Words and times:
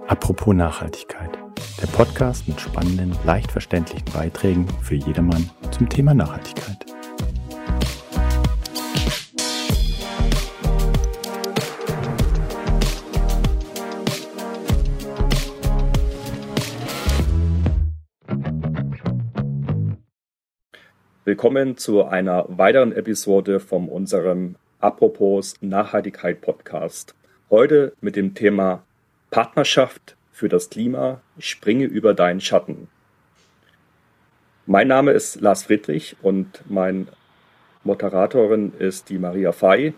Apropos 0.00 0.54
Nachhaltigkeit. 0.54 1.30
Der 1.80 1.86
Podcast 1.86 2.46
mit 2.46 2.60
spannenden, 2.60 3.16
leicht 3.24 3.50
verständlichen 3.50 4.04
Beiträgen 4.12 4.68
für 4.82 4.96
jedermann 4.96 5.48
zum 5.70 5.88
Thema 5.88 6.12
Nachhaltigkeit. 6.12 6.84
Willkommen 21.24 21.78
zu 21.78 22.04
einer 22.04 22.44
weiteren 22.48 22.92
Episode 22.92 23.58
von 23.60 23.88
unserem 23.88 24.56
Apropos 24.80 25.54
Nachhaltigkeit 25.62 26.42
Podcast. 26.42 27.14
Heute 27.48 27.94
mit 28.02 28.16
dem 28.16 28.34
Thema 28.34 28.82
Partnerschaft 29.34 30.14
für 30.30 30.48
das 30.48 30.70
Klima, 30.70 31.20
springe 31.40 31.86
über 31.86 32.14
deinen 32.14 32.40
Schatten. 32.40 32.86
Mein 34.64 34.86
Name 34.86 35.10
ist 35.10 35.40
Lars 35.40 35.64
Friedrich 35.64 36.14
und 36.22 36.62
mein 36.68 37.08
Moderatorin 37.82 38.74
ist 38.78 39.08
die 39.08 39.18
Maria 39.18 39.50
Fay. 39.50 39.92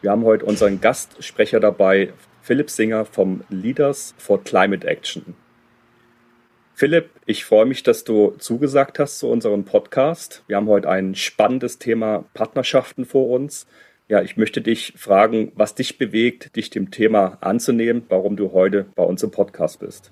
Wir 0.00 0.10
haben 0.10 0.24
heute 0.24 0.46
unseren 0.46 0.80
Gastsprecher 0.80 1.60
dabei, 1.60 2.12
Philipp 2.40 2.70
Singer 2.70 3.04
vom 3.04 3.44
Leaders 3.50 4.16
for 4.18 4.42
Climate 4.42 4.84
Action. 4.84 5.36
Philipp, 6.74 7.10
ich 7.24 7.44
freue 7.44 7.66
mich, 7.66 7.84
dass 7.84 8.02
du 8.02 8.34
zugesagt 8.38 8.98
hast 8.98 9.20
zu 9.20 9.30
unserem 9.30 9.64
Podcast. 9.64 10.42
Wir 10.48 10.56
haben 10.56 10.66
heute 10.66 10.88
ein 10.88 11.14
spannendes 11.14 11.78
Thema 11.78 12.24
Partnerschaften 12.34 13.04
vor 13.04 13.30
uns. 13.30 13.64
Ja, 14.08 14.20
ich 14.20 14.36
möchte 14.36 14.60
dich 14.60 14.94
fragen, 14.96 15.52
was 15.54 15.74
dich 15.74 15.98
bewegt, 15.98 16.56
dich 16.56 16.70
dem 16.70 16.90
Thema 16.90 17.38
anzunehmen, 17.40 18.04
warum 18.08 18.36
du 18.36 18.52
heute 18.52 18.86
bei 18.94 19.02
uns 19.02 19.22
im 19.22 19.30
Podcast 19.30 19.80
bist. 19.80 20.10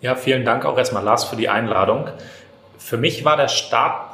Ja, 0.00 0.14
vielen 0.14 0.44
Dank 0.44 0.64
auch 0.64 0.78
erstmal, 0.78 1.02
Lars, 1.02 1.24
für 1.24 1.36
die 1.36 1.48
Einladung. 1.48 2.08
Für 2.78 2.96
mich 2.96 3.24
war 3.24 3.36
der 3.36 3.48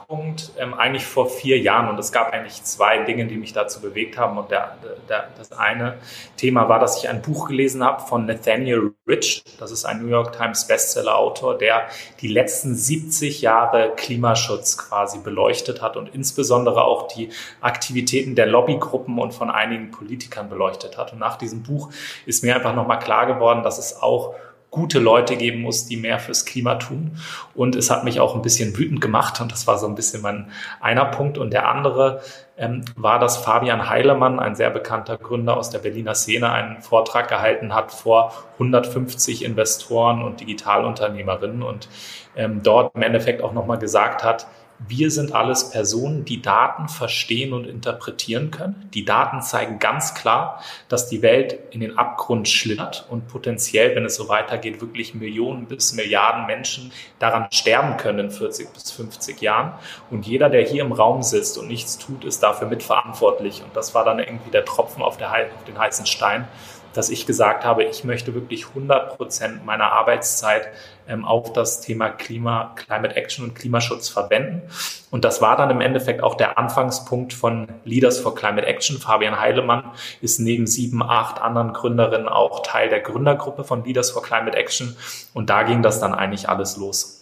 Startpunkt 0.05 0.53
ähm, 0.59 0.75
eigentlich 0.75 1.05
vor 1.05 1.29
vier 1.29 1.59
Jahren 1.59 1.89
und 1.89 1.99
es 1.99 2.13
gab 2.13 2.33
eigentlich 2.33 2.63
zwei 2.63 3.05
Dinge, 3.05 3.27
die 3.27 3.37
mich 3.37 3.53
dazu 3.53 3.81
bewegt 3.81 4.19
haben. 4.19 4.39
Und 4.39 4.51
der, 4.51 4.77
der, 5.09 5.29
das 5.37 5.53
eine 5.53 5.97
Thema 6.37 6.69
war, 6.69 6.79
dass 6.79 6.99
ich 6.99 7.09
ein 7.09 7.23
Buch 7.23 7.49
gelesen 7.49 7.83
habe 7.83 8.03
von 8.03 8.27
Nathaniel 8.27 8.93
Rich. 9.09 9.45
Das 9.59 9.71
ist 9.71 9.85
ein 9.85 10.03
New 10.03 10.09
York 10.09 10.37
Times 10.37 10.67
Bestseller-Autor, 10.67 11.59
der 11.59 11.87
die 12.21 12.29
letzten 12.29 12.75
70 12.75 13.41
Jahre 13.43 13.93
Klimaschutz 13.97 14.77
quasi 14.77 15.19
beleuchtet 15.19 15.83
hat 15.83 15.97
und 15.97 16.15
insbesondere 16.15 16.85
auch 16.85 17.09
die 17.09 17.31
Aktivitäten 17.61 18.35
der 18.35 18.47
Lobbygruppen 18.47 19.19
und 19.19 19.33
von 19.33 19.51
einigen 19.51 19.91
Politikern 19.91 20.49
beleuchtet 20.49 20.99
hat. 20.99 21.13
Und 21.13 21.19
nach 21.19 21.37
diesem 21.37 21.63
Buch 21.63 21.91
ist 22.27 22.45
mir 22.45 22.55
einfach 22.55 22.75
nochmal 22.75 22.99
klar 22.99 23.27
geworden, 23.27 23.63
dass 23.63 23.79
es 23.79 24.01
auch 24.01 24.35
gute 24.75 24.99
Leute 24.99 25.37
geben 25.37 25.61
muss, 25.63 25.87
die 25.87 25.97
mehr 25.97 26.19
fürs 26.19 26.45
Klima 26.45 26.75
tun. 26.75 27.17
Und 27.55 27.77
es 27.77 27.91
hat 27.91 28.03
mich 28.03 28.19
auch 28.19 28.35
ein 28.35 28.43
bisschen 28.43 28.77
wütend 28.77 29.01
gemacht 29.01 29.41
und 29.41 29.53
das 29.53 29.69
war 29.69 29.79
so 29.79 29.87
ein 29.87 29.95
bisschen 29.95 30.21
mein 30.21 30.51
einer 30.81 31.05
Punkt. 31.05 31.39
Und 31.39 31.53
der 31.53 31.69
andere 31.69 32.23
ähm, 32.57 32.85
war, 32.97 33.21
dass 33.21 33.37
Fabian 33.37 33.89
Heilemann, 33.89 34.41
ein 34.41 34.57
sehr 34.57 34.71
bekannter 34.71 35.17
Gründer 35.17 35.57
aus 35.57 35.71
der 35.71 35.79
Berliner 35.79 36.17
Szene, 36.17 36.51
einen 36.51 36.83
Vortrag 36.83 37.29
gehalten 37.29 37.73
hat 37.73 37.93
vor 37.93 38.33
150 38.55 39.45
Investoren 39.45 40.23
und 40.23 40.41
Digitalunternehmerinnen 40.41 41.63
und 41.63 41.89
ähm, 42.35 42.61
dort 42.65 42.97
im 42.97 43.03
Endeffekt 43.03 43.43
auch 43.43 43.53
nochmal 43.53 43.79
gesagt 43.79 44.25
hat, 44.25 44.49
wir 44.79 45.11
sind 45.11 45.33
alles 45.33 45.71
Personen, 45.71 46.25
die 46.25 46.43
Daten 46.43 46.89
verstehen 46.89 47.53
und 47.53 47.67
interpretieren 47.67 48.51
können. 48.51 48.89
Die 48.93 49.05
Daten 49.05 49.41
zeigen 49.41 49.79
ganz 49.79 50.15
klar, 50.15 50.63
dass 50.89 51.09
die 51.09 51.23
Welt 51.23 51.59
in 51.71 51.81
den 51.81 51.97
Abgrund 51.97 52.49
schlittert 52.49 53.07
und 53.09 53.29
potenziell, 53.29 53.95
wenn 53.95 54.05
es 54.05 54.17
so 54.17 54.29
weitergeht, 54.29 54.81
wirklich 54.81 55.15
Millionen 55.15 55.67
bis 55.67 55.93
Milliarden 55.95 56.47
Menschen 56.47 56.93
daran 57.19 57.47
sterben 57.53 57.97
können 57.97 58.19
in 58.19 58.31
40 58.31 58.73
bis 58.73 58.91
50 58.91 59.41
Jahren. 59.41 59.75
Und 60.11 60.27
jeder, 60.27 60.51
der 60.51 60.63
hier 60.63 60.83
im 60.83 60.93
Raum 60.93 61.23
sitzt 61.23 61.57
und 61.57 61.69
nichts 61.69 61.99
tut, 61.99 62.25
ist 62.25 62.43
dafür 62.43 62.69
mitverantwortlich. 62.69 63.63
Und 63.63 63.75
das 63.77 63.95
war 63.95 64.05
dann 64.05 64.19
irgendwie 64.19 64.51
der 64.51 64.65
Tropfen 64.65 65.03
auf, 65.03 65.17
der, 65.17 65.31
auf 65.31 65.65
den 65.67 65.79
heißen 65.79 66.07
Stein, 66.07 66.49
dass 66.95 67.11
ich 67.11 67.27
gesagt 67.27 67.65
habe, 67.65 67.85
ich 67.85 68.05
möchte 68.05 68.35
wirklich 68.35 68.69
100 68.69 69.17
Prozent 69.17 69.67
meiner 69.67 69.93
Arbeitszeit 69.93 70.69
ähm, 71.07 71.25
auf 71.25 71.53
das 71.53 71.81
Thema 71.81 72.09
Klima, 72.09 72.75
Climate 72.77 73.17
Action 73.17 73.45
und 73.45 73.55
Klimaschutz 73.55 74.09
verwenden. 74.09 74.63
Und 75.11 75.25
das 75.25 75.43
war 75.43 75.57
dann 75.57 75.71
im 75.71 75.81
Endeffekt 75.81 76.23
auch 76.23 76.37
der 76.37 76.57
Anfangspunkt 76.57 77.33
von 77.33 77.69
Leaders 77.85 78.19
for 78.21 78.35
Climate 78.35 78.67
Action. 78.67 78.99
Fabian 78.99 79.39
Heilemann 79.39 79.93
ist 80.21 80.41
neben 80.41 80.67
sieben, 80.67 81.03
acht 81.03 81.41
anderen 81.41 81.73
Gründerinnen 81.73 82.29
auch 82.29 82.63
Teil 82.63 82.89
der 82.89 83.01
Gründergruppe 83.01 83.65
von 83.65 83.85
Leaders 83.85 84.11
for 84.11 84.23
Climate 84.23 84.57
Action. 84.57 84.97
Und 85.35 85.51
da 85.51 85.65
ging 85.65 85.83
das 85.83 86.01
dann 86.01 86.15
eigentlich 86.15 86.49
alles 86.49 86.77
los. 86.77 87.21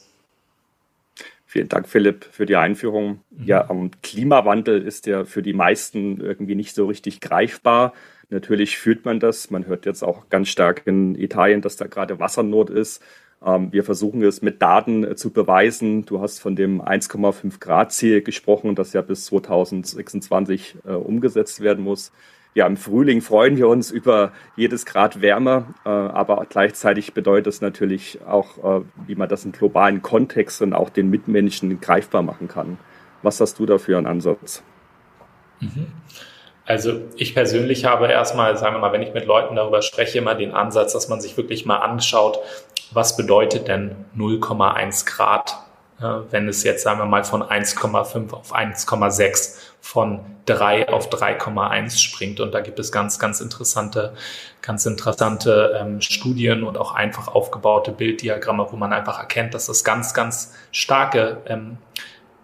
Vielen 1.53 1.69
Dank, 1.69 1.87
Philipp, 1.87 2.25
für 2.25 2.47
die 2.47 2.57
Einführung. 2.57 3.21
Mhm. 3.29 3.45
Ja, 3.45 3.69
Klimawandel 4.03 4.81
ist 4.81 5.07
ja 5.07 5.27
für 5.27 5.43
die 5.43 5.53
meisten 5.53 6.19
irgendwie 6.19 6.55
nicht 6.55 6.75
so 6.75 6.87
richtig 6.87 7.21
greifbar. 7.21 7.93
Natürlich 8.33 8.79
fühlt 8.79 9.05
man 9.05 9.21
das. 9.21 9.51
Man 9.51 9.67
hört 9.67 9.85
jetzt 9.85 10.03
auch 10.03 10.31
ganz 10.31 10.49
stark 10.49 10.87
in 10.87 11.15
Italien, 11.15 11.61
dass 11.61 11.77
da 11.77 11.87
gerade 11.87 12.19
Wassernot 12.19 12.71
ist. 12.71 13.05
Ähm, 13.45 13.71
wir 13.73 13.85
versuchen 13.85 14.23
es 14.23 14.41
mit 14.41 14.63
Daten 14.63 15.05
äh, 15.05 15.17
zu 15.17 15.31
beweisen. 15.31 16.07
Du 16.07 16.21
hast 16.21 16.41
von 16.41 16.57
dem 16.57 16.81
1,5 16.81 17.61
Grad 17.61 17.93
Ziel 17.93 18.23
gesprochen, 18.23 18.75
das 18.75 18.95
ja 18.95 19.03
bis 19.03 19.27
2026 19.27 20.77
äh, 20.87 20.93
umgesetzt 20.93 21.61
werden 21.61 21.85
muss. 21.85 22.11
Ja, 22.55 22.67
im 22.67 22.79
Frühling 22.79 23.21
freuen 23.21 23.59
wir 23.59 23.69
uns 23.69 23.91
über 23.91 24.33
jedes 24.57 24.87
Grad 24.87 25.21
wärmer, 25.21 25.75
äh, 25.85 25.91
aber 25.91 26.47
gleichzeitig 26.49 27.13
bedeutet 27.13 27.49
es 27.49 27.61
natürlich 27.61 28.21
auch, 28.27 28.85
wie 29.07 29.15
man 29.15 29.29
das 29.29 29.45
im 29.45 29.53
globalen 29.53 30.01
Kontext 30.01 30.63
und 30.63 30.73
auch 30.73 30.89
den 30.89 31.11
Mitmenschen 31.11 31.81
greifbar 31.81 32.23
machen 32.23 32.49
kann. 32.49 32.79
Was 33.23 33.41
hast 33.41 33.59
du 33.59 33.67
dafür 33.67 33.99
einen 33.99 34.07
Ansatz? 34.07 34.63
Mhm. 35.61 35.87
Also 36.73 37.03
ich 37.17 37.35
persönlich 37.35 37.85
habe 37.85 38.07
erstmal, 38.07 38.57
sagen 38.57 38.77
wir 38.77 38.81
mal, 38.81 38.93
wenn 38.93 39.03
ich 39.03 39.13
mit 39.13 39.27
Leuten 39.27 39.57
darüber 39.57 39.83
spreche, 39.83 40.17
immer 40.17 40.35
den 40.35 40.53
Ansatz, 40.53 40.95
dass 40.95 41.07
man 41.07 41.21
sich 41.21 41.37
wirklich 41.37 41.67
mal 41.67 41.77
anschaut, 41.77 42.39
was 42.93 43.15
bedeutet 43.15 43.69
denn 43.69 43.95
0,1 44.17 45.05
Grad, 45.05 45.59
wenn 46.31 46.49
es 46.49 46.65
jetzt, 46.65 46.83
sagen 46.83 46.99
wir 46.99 47.05
mal, 47.05 47.25
von 47.25 47.43
1,5 47.43 48.33
auf 48.33 48.55
1,6, 48.55 49.59
von 49.83 50.21
3 50.47 50.89
auf 50.89 51.11
3,1 51.11 51.99
springt. 51.99 52.41
Und 52.41 52.55
da 52.55 52.61
gibt 52.61 52.79
es 52.79 52.91
ganz, 52.91 53.19
ganz 53.19 53.43
interessante, 53.43 54.15
ganz 54.63 54.87
interessante 54.87 55.79
ähm, 55.79 56.01
Studien 56.01 56.65
und 56.65 56.79
auch 56.79 56.95
einfach 56.95 57.29
aufgebaute 57.29 57.93
Bilddiagramme, 57.93 58.67
wo 58.71 58.77
man 58.77 58.95
einfach 58.95 59.19
erkennt, 59.19 59.53
dass 59.53 59.67
das 59.67 59.85
ganz, 59.85 60.15
ganz 60.15 60.55
starke 60.71 61.37
ähm, 61.45 61.77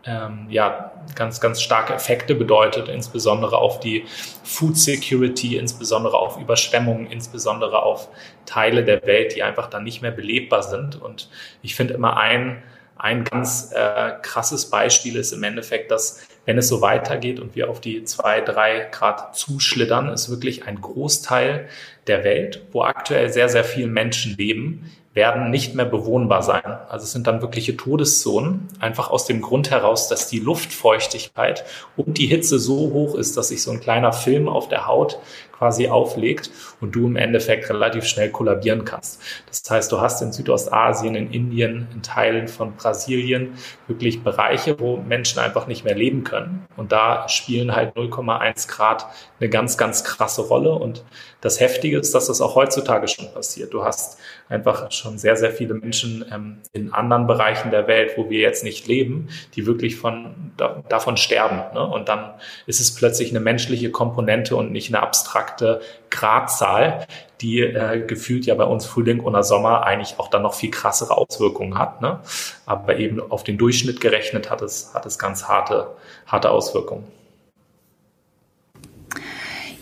ähm, 0.05 0.47
ja, 0.49 0.93
ganz, 1.15 1.41
ganz 1.41 1.61
starke 1.61 1.93
Effekte 1.93 2.35
bedeutet, 2.35 2.89
insbesondere 2.89 3.59
auf 3.59 3.81
die 3.81 4.05
Food 4.45 4.77
Security, 4.77 5.57
insbesondere 5.57 6.17
auf 6.17 6.39
Überschwemmungen, 6.39 7.07
insbesondere 7.07 7.83
auf 7.83 8.09
Teile 8.47 8.85
der 8.85 9.05
Welt, 9.07 9.35
die 9.35 9.43
einfach 9.43 9.69
dann 9.69 9.85
nicht 9.85 10.01
mehr 10.01 10.11
belebbar 10.11 10.63
sind. 10.63 11.01
Und 11.01 11.29
ich 11.63 11.75
finde 11.75 11.95
immer 11.95 12.17
ein, 12.17 12.63
ein 12.97 13.25
ganz 13.25 13.73
äh, 13.73 14.13
krasses 14.23 14.71
Beispiel 14.71 15.17
ist 15.17 15.33
im 15.33 15.43
Endeffekt, 15.45 15.91
dass 15.91 16.27
wenn 16.47 16.59
es 16.59 16.69
so 16.69 16.81
weitergeht 16.81 17.41
und 17.41 17.55
wir 17.55 17.69
auf 17.69 17.81
die 17.81 18.05
zwei, 18.05 18.41
drei 18.41 18.89
Grad 18.91 19.37
zuschlittern, 19.37 20.09
ist 20.09 20.31
wirklich 20.31 20.67
ein 20.67 20.81
Großteil 20.81 21.69
der 22.07 22.25
Welt, 22.25 22.63
wo 22.73 22.83
aktuell 22.83 23.31
sehr, 23.31 23.49
sehr 23.49 23.65
viele 23.65 23.89
Menschen 23.89 24.37
leben, 24.37 24.91
werden 25.19 25.51
nicht 25.51 25.75
mehr 25.75 25.85
bewohnbar 25.85 26.45
sein. 26.45 26.63
Also 26.89 27.03
es 27.03 27.11
sind 27.11 27.27
dann 27.27 27.43
wirkliche 27.43 27.77
Todeszonen, 27.77 28.69
einfach 28.79 29.11
aus 29.11 29.27
dem 29.27 29.43
Grund 29.43 29.73
heraus, 29.73 30.07
dass 30.07 30.29
die 30.29 30.39
Luftfeuchtigkeit 30.39 31.65
und 31.97 32.19
die 32.19 32.29
Hitze 32.29 32.61
so 32.61 32.93
hoch 32.93 33.17
ist, 33.17 33.37
dass 33.37 33.49
sich 33.49 33.61
so 33.61 33.73
ein 33.73 33.81
kleiner 33.81 34.13
Film 34.13 34.49
auf 34.49 34.69
der 34.69 34.87
Haut 34.87 35.19
quasi 35.59 35.89
auflegt 35.89 36.51
und 36.81 36.95
du 36.95 37.07
im 37.07 37.17
Endeffekt 37.17 37.69
relativ 37.69 38.05
schnell 38.05 38.31
kollabieren 38.31 38.85
kannst. 38.85 39.21
Das 39.49 39.63
heißt, 39.69 39.91
du 39.91 40.01
hast 40.01 40.23
in 40.23 40.33
Südostasien, 40.33 41.17
in 41.17 41.33
Indien, 41.33 41.89
in 41.93 42.03
Teilen 42.03 42.47
von 42.47 42.77
Brasilien 42.77 43.55
wirklich 43.89 44.23
Bereiche, 44.23 44.79
wo 44.79 44.99
Menschen 44.99 45.41
einfach 45.41 45.67
nicht 45.67 45.85
mehr 45.85 45.97
leben 45.97 46.23
können. 46.23 46.67
Und 46.77 46.93
da 46.93 47.29
spielen 47.29 47.75
halt 47.75 47.97
0,1 47.97 48.69
Grad 48.69 49.07
eine 49.41 49.51
ganz, 49.51 49.77
ganz 49.77 50.05
krasse 50.05 50.43
Rolle. 50.43 50.71
Und 50.71 51.05
das 51.41 51.59
Heftige 51.59 51.99
ist, 51.99 52.15
dass 52.15 52.29
das 52.29 52.41
auch 52.41 52.55
heutzutage 52.55 53.09
schon 53.09 53.33
passiert. 53.33 53.75
Du 53.75 53.83
hast 53.85 54.19
einfach 54.49 54.91
schon 54.93 55.19
sehr, 55.19 55.37
sehr 55.37 55.53
viele 55.53 55.75
Menschen 55.75 56.25
ähm, 56.33 56.59
in 56.73 56.93
anderen 56.93 57.27
Bereichen 57.27 57.71
der 57.71 57.87
Welt, 57.87 58.13
wo 58.17 58.31
wir 58.31 58.41
jetzt 58.41 58.65
nicht 58.65 58.87
leben, 58.87 59.29
die 59.55 59.67
wirklich 59.67 59.97
von, 59.97 60.53
da, 60.57 60.83
davon 60.89 61.17
sterben. 61.17 61.63
Ne? 61.75 61.87
Und 61.87 62.09
dann 62.09 62.35
ist 62.67 62.81
es 62.81 62.95
plötzlich 62.95 63.31
eine 63.31 63.41
menschliche 63.41 63.91
Komponente 63.91 64.57
und 64.57 64.73
nicht 64.73 64.89
eine 64.89 65.03
abstrakte 65.03 65.81
Gradzahl, 66.11 67.07
die 67.41 67.61
äh, 67.61 68.05
gefühlt 68.07 68.47
ja 68.47 68.55
bei 68.55 68.65
uns 68.65 68.87
Frühling 68.87 69.21
oder 69.21 69.43
Sommer 69.43 69.85
eigentlich 69.85 70.19
auch 70.19 70.29
dann 70.29 70.43
noch 70.43 70.55
viel 70.55 70.71
krassere 70.71 71.17
Auswirkungen 71.17 71.79
hat. 71.79 72.01
Ne? 72.01 72.21
Aber 72.67 72.97
eben 72.97 73.21
auf 73.31 73.45
den 73.45 73.59
Durchschnitt 73.59 74.01
gerechnet 74.01 74.51
hat 74.51 74.63
es, 74.63 74.95
hat 74.95 75.07
es 75.07 75.19
ganz 75.19 75.45
harte, 75.45 75.89
harte 76.27 76.51
Auswirkungen. 76.51 77.05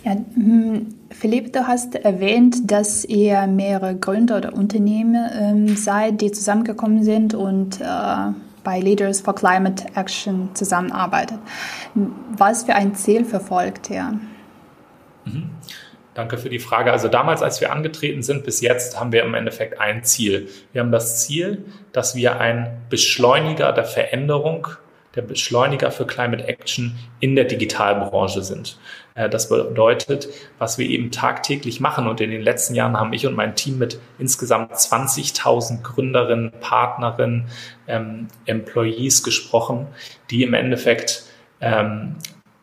Ja, 0.04 0.12
hm, 0.12 0.94
Philipp, 1.18 1.54
du 1.54 1.66
hast 1.66 1.94
erwähnt, 1.94 2.70
dass 2.70 3.04
ihr 3.04 3.46
mehrere 3.46 3.96
Gründer 3.96 4.36
oder 4.36 4.52
Unternehmen 4.52 5.16
ähm, 5.32 5.76
seid, 5.76 6.20
die 6.20 6.30
zusammengekommen 6.30 7.04
sind 7.04 7.32
und 7.32 7.80
äh, 7.80 7.84
bei 8.62 8.80
Leaders 8.80 9.22
for 9.22 9.34
Climate 9.34 9.86
Action 9.94 10.50
zusammenarbeitet. 10.54 11.38
Was 12.36 12.64
für 12.64 12.74
ein 12.74 12.94
Ziel 12.94 13.24
verfolgt 13.24 13.88
ihr? 13.88 14.18
Mhm. 15.24 15.50
Danke 16.12 16.36
für 16.36 16.50
die 16.50 16.58
Frage. 16.58 16.92
Also 16.92 17.08
damals, 17.08 17.42
als 17.42 17.60
wir 17.60 17.72
angetreten 17.72 18.22
sind, 18.22 18.44
bis 18.44 18.60
jetzt 18.60 19.00
haben 19.00 19.12
wir 19.12 19.22
im 19.22 19.34
Endeffekt 19.34 19.80
ein 19.80 20.04
Ziel. 20.04 20.48
Wir 20.72 20.82
haben 20.82 20.92
das 20.92 21.22
Ziel, 21.22 21.64
dass 21.92 22.14
wir 22.14 22.40
ein 22.40 22.76
Beschleuniger 22.90 23.72
der 23.72 23.84
Veränderung 23.84 24.68
der 25.16 25.22
Beschleuniger 25.22 25.90
für 25.90 26.06
Climate 26.06 26.46
Action 26.46 26.96
in 27.20 27.34
der 27.34 27.46
Digitalbranche 27.46 28.42
sind. 28.42 28.78
Äh, 29.14 29.28
das 29.28 29.48
bedeutet, 29.48 30.28
was 30.58 30.78
wir 30.78 30.88
eben 30.88 31.10
tagtäglich 31.10 31.80
machen 31.80 32.06
und 32.06 32.20
in 32.20 32.30
den 32.30 32.42
letzten 32.42 32.74
Jahren 32.74 32.96
haben 32.96 33.12
ich 33.12 33.26
und 33.26 33.34
mein 33.34 33.56
Team 33.56 33.78
mit 33.78 33.98
insgesamt 34.18 34.72
20.000 34.72 35.82
Gründerinnen, 35.82 36.52
Partnerinnen, 36.60 37.46
ähm, 37.88 38.28
Employees 38.44 39.22
gesprochen, 39.24 39.86
die 40.30 40.42
im 40.42 40.54
Endeffekt 40.54 41.24
ähm, 41.60 42.16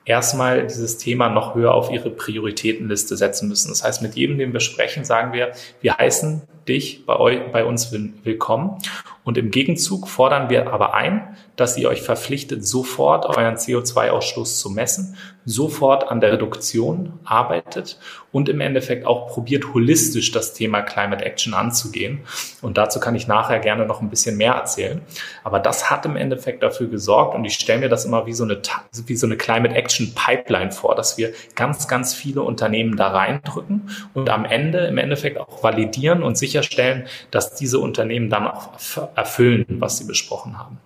erstmal 0.06 0.68
dieses 0.68 0.98
Thema 0.98 1.30
noch 1.30 1.56
höher 1.56 1.74
auf 1.74 1.92
ihre 1.92 2.10
Prioritätenliste 2.10 3.16
setzen 3.18 3.48
müssen. 3.48 3.70
Das 3.70 3.84
heißt, 3.84 4.02
mit 4.02 4.16
jedem, 4.16 4.38
den 4.38 4.54
wir 4.54 4.60
sprechen, 4.60 5.06
sagen 5.06 5.34
wir, 5.34 5.52
wir 5.82 5.98
heißen 5.98 6.42
dich 6.68 7.06
bei, 7.06 7.18
euch, 7.18 7.52
bei 7.52 7.66
uns 7.66 7.92
willkommen. 7.92 8.78
Und 9.24 9.38
im 9.38 9.52
Gegenzug 9.52 10.08
fordern 10.08 10.50
wir 10.50 10.72
aber 10.74 10.94
ein, 10.94 11.38
dass 11.56 11.78
ihr 11.78 11.88
euch 11.88 12.02
verpflichtet, 12.02 12.66
sofort 12.66 13.26
euren 13.26 13.56
CO2-Ausstoß 13.56 14.60
zu 14.60 14.70
messen, 14.70 15.18
sofort 15.46 16.10
an 16.10 16.20
der 16.20 16.34
Reduktion 16.34 17.14
arbeitet 17.24 18.00
und 18.32 18.50
im 18.50 18.60
Endeffekt 18.60 19.06
auch 19.06 19.28
probiert, 19.28 19.74
holistisch 19.74 20.32
das 20.32 20.54
Thema 20.54 20.82
Climate 20.82 21.24
Action 21.24 21.54
anzugehen. 21.54 22.22
Und 22.62 22.78
dazu 22.78 23.00
kann 23.00 23.16
ich 23.16 23.28
nachher 23.28 23.60
gerne 23.60 23.86
noch 23.86 24.02
ein 24.02 24.10
bisschen 24.10 24.36
mehr 24.36 24.54
erzählen. 24.54 25.02
Aber 25.44 25.60
das 25.60 25.92
hat 25.92 26.06
im 26.06 26.16
Endeffekt 26.16 26.64
dafür 26.64 26.88
gesorgt, 26.88 27.36
und 27.36 27.46
ich 27.46 27.56
stelle 27.56 27.82
mir 27.82 27.90
das 27.90 28.06
immer 28.06 28.26
wie 28.26 28.34
so 28.34 28.44
eine, 28.44 28.60
wie 29.06 29.16
so 29.16 29.28
eine 29.28 29.38
Climate 29.38 29.76
Action 29.76 29.93
Pipeline 30.00 30.72
vor, 30.72 30.96
dass 30.96 31.18
wir 31.18 31.34
ganz, 31.56 31.88
ganz 31.88 32.14
viele 32.14 32.42
Unternehmen 32.42 32.98
da 32.98 33.10
reindrücken 33.10 33.90
und 34.14 34.30
am 34.30 34.46
Ende 34.46 34.80
im 34.88 34.98
Endeffekt 34.98 35.38
auch 35.38 35.64
validieren 35.64 36.24
und 36.24 36.38
sicherstellen, 36.38 37.06
dass 37.32 37.56
diese 37.56 37.80
Unternehmen 37.80 38.30
dann 38.30 38.48
auch 38.48 38.72
erfüllen, 39.16 39.66
was 39.80 39.98
sie 39.98 40.06
besprochen 40.06 40.58
haben. 40.58 40.80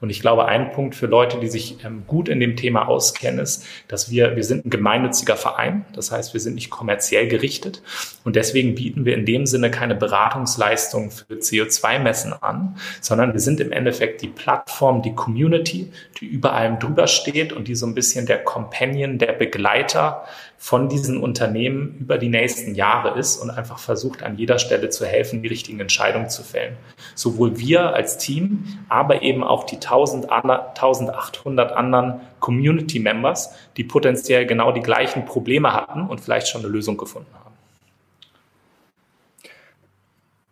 Und 0.00 0.10
ich 0.10 0.20
glaube, 0.20 0.44
ein 0.46 0.72
Punkt 0.72 0.94
für 0.94 1.06
Leute, 1.06 1.38
die 1.40 1.48
sich 1.48 1.82
ähm, 1.84 2.04
gut 2.06 2.28
in 2.28 2.38
dem 2.38 2.56
Thema 2.56 2.86
auskennen, 2.86 3.40
ist, 3.40 3.64
dass 3.88 4.10
wir, 4.10 4.36
wir 4.36 4.44
sind 4.44 4.66
ein 4.66 4.70
gemeinnütziger 4.70 5.36
Verein. 5.36 5.86
Das 5.94 6.12
heißt, 6.12 6.34
wir 6.34 6.40
sind 6.40 6.54
nicht 6.54 6.68
kommerziell 6.68 7.28
gerichtet. 7.28 7.82
Und 8.24 8.36
deswegen 8.36 8.74
bieten 8.74 9.06
wir 9.06 9.14
in 9.14 9.24
dem 9.24 9.46
Sinne 9.46 9.70
keine 9.70 9.94
Beratungsleistung 9.94 11.10
für 11.10 11.34
CO2-Messen 11.34 12.34
an, 12.34 12.76
sondern 13.00 13.32
wir 13.32 13.40
sind 13.40 13.60
im 13.60 13.72
Endeffekt 13.72 14.20
die 14.20 14.28
Plattform, 14.28 15.00
die 15.00 15.14
Community, 15.14 15.90
die 16.20 16.26
über 16.26 16.52
allem 16.52 16.78
drüber 16.78 17.06
steht 17.06 17.54
und 17.54 17.68
die 17.68 17.74
so 17.74 17.86
ein 17.86 17.94
bisschen 17.94 18.26
der 18.26 18.44
Companion, 18.44 19.16
der 19.16 19.32
Begleiter 19.32 20.26
von 20.58 20.88
diesen 20.88 21.22
Unternehmen 21.22 21.96
über 22.00 22.18
die 22.18 22.28
nächsten 22.28 22.74
Jahre 22.74 23.18
ist 23.18 23.36
und 23.36 23.50
einfach 23.50 23.78
versucht, 23.78 24.22
an 24.22 24.36
jeder 24.36 24.58
Stelle 24.58 24.88
zu 24.88 25.04
helfen, 25.04 25.42
die 25.42 25.48
richtigen 25.48 25.80
Entscheidungen 25.80 26.30
zu 26.30 26.42
fällen. 26.42 26.76
Sowohl 27.14 27.58
wir 27.58 27.94
als 27.94 28.18
Team, 28.18 28.64
aber 28.88 29.22
eben 29.22 29.44
auch 29.44 29.64
die 29.64 29.76
1800 29.76 31.72
anderen 31.72 32.20
Community 32.40 32.98
Members, 32.98 33.54
die 33.76 33.84
potenziell 33.84 34.46
genau 34.46 34.72
die 34.72 34.80
gleichen 34.80 35.24
Probleme 35.24 35.72
hatten 35.72 36.02
und 36.02 36.20
vielleicht 36.20 36.48
schon 36.48 36.62
eine 36.62 36.70
Lösung 36.70 36.96
gefunden 36.96 37.32
haben. 37.34 37.46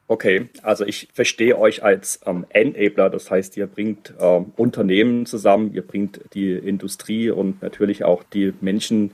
Okay, 0.06 0.50
also 0.62 0.84
ich 0.84 1.08
verstehe 1.14 1.58
euch 1.58 1.82
als 1.82 2.20
ähm, 2.26 2.44
Enabler, 2.50 3.08
das 3.08 3.30
heißt, 3.30 3.56
ihr 3.56 3.66
bringt 3.66 4.12
ähm, 4.20 4.52
Unternehmen 4.56 5.24
zusammen, 5.24 5.72
ihr 5.72 5.80
bringt 5.80 6.20
die 6.34 6.52
Industrie 6.52 7.30
und 7.30 7.62
natürlich 7.62 8.04
auch 8.04 8.22
die 8.22 8.52
Menschen 8.60 9.12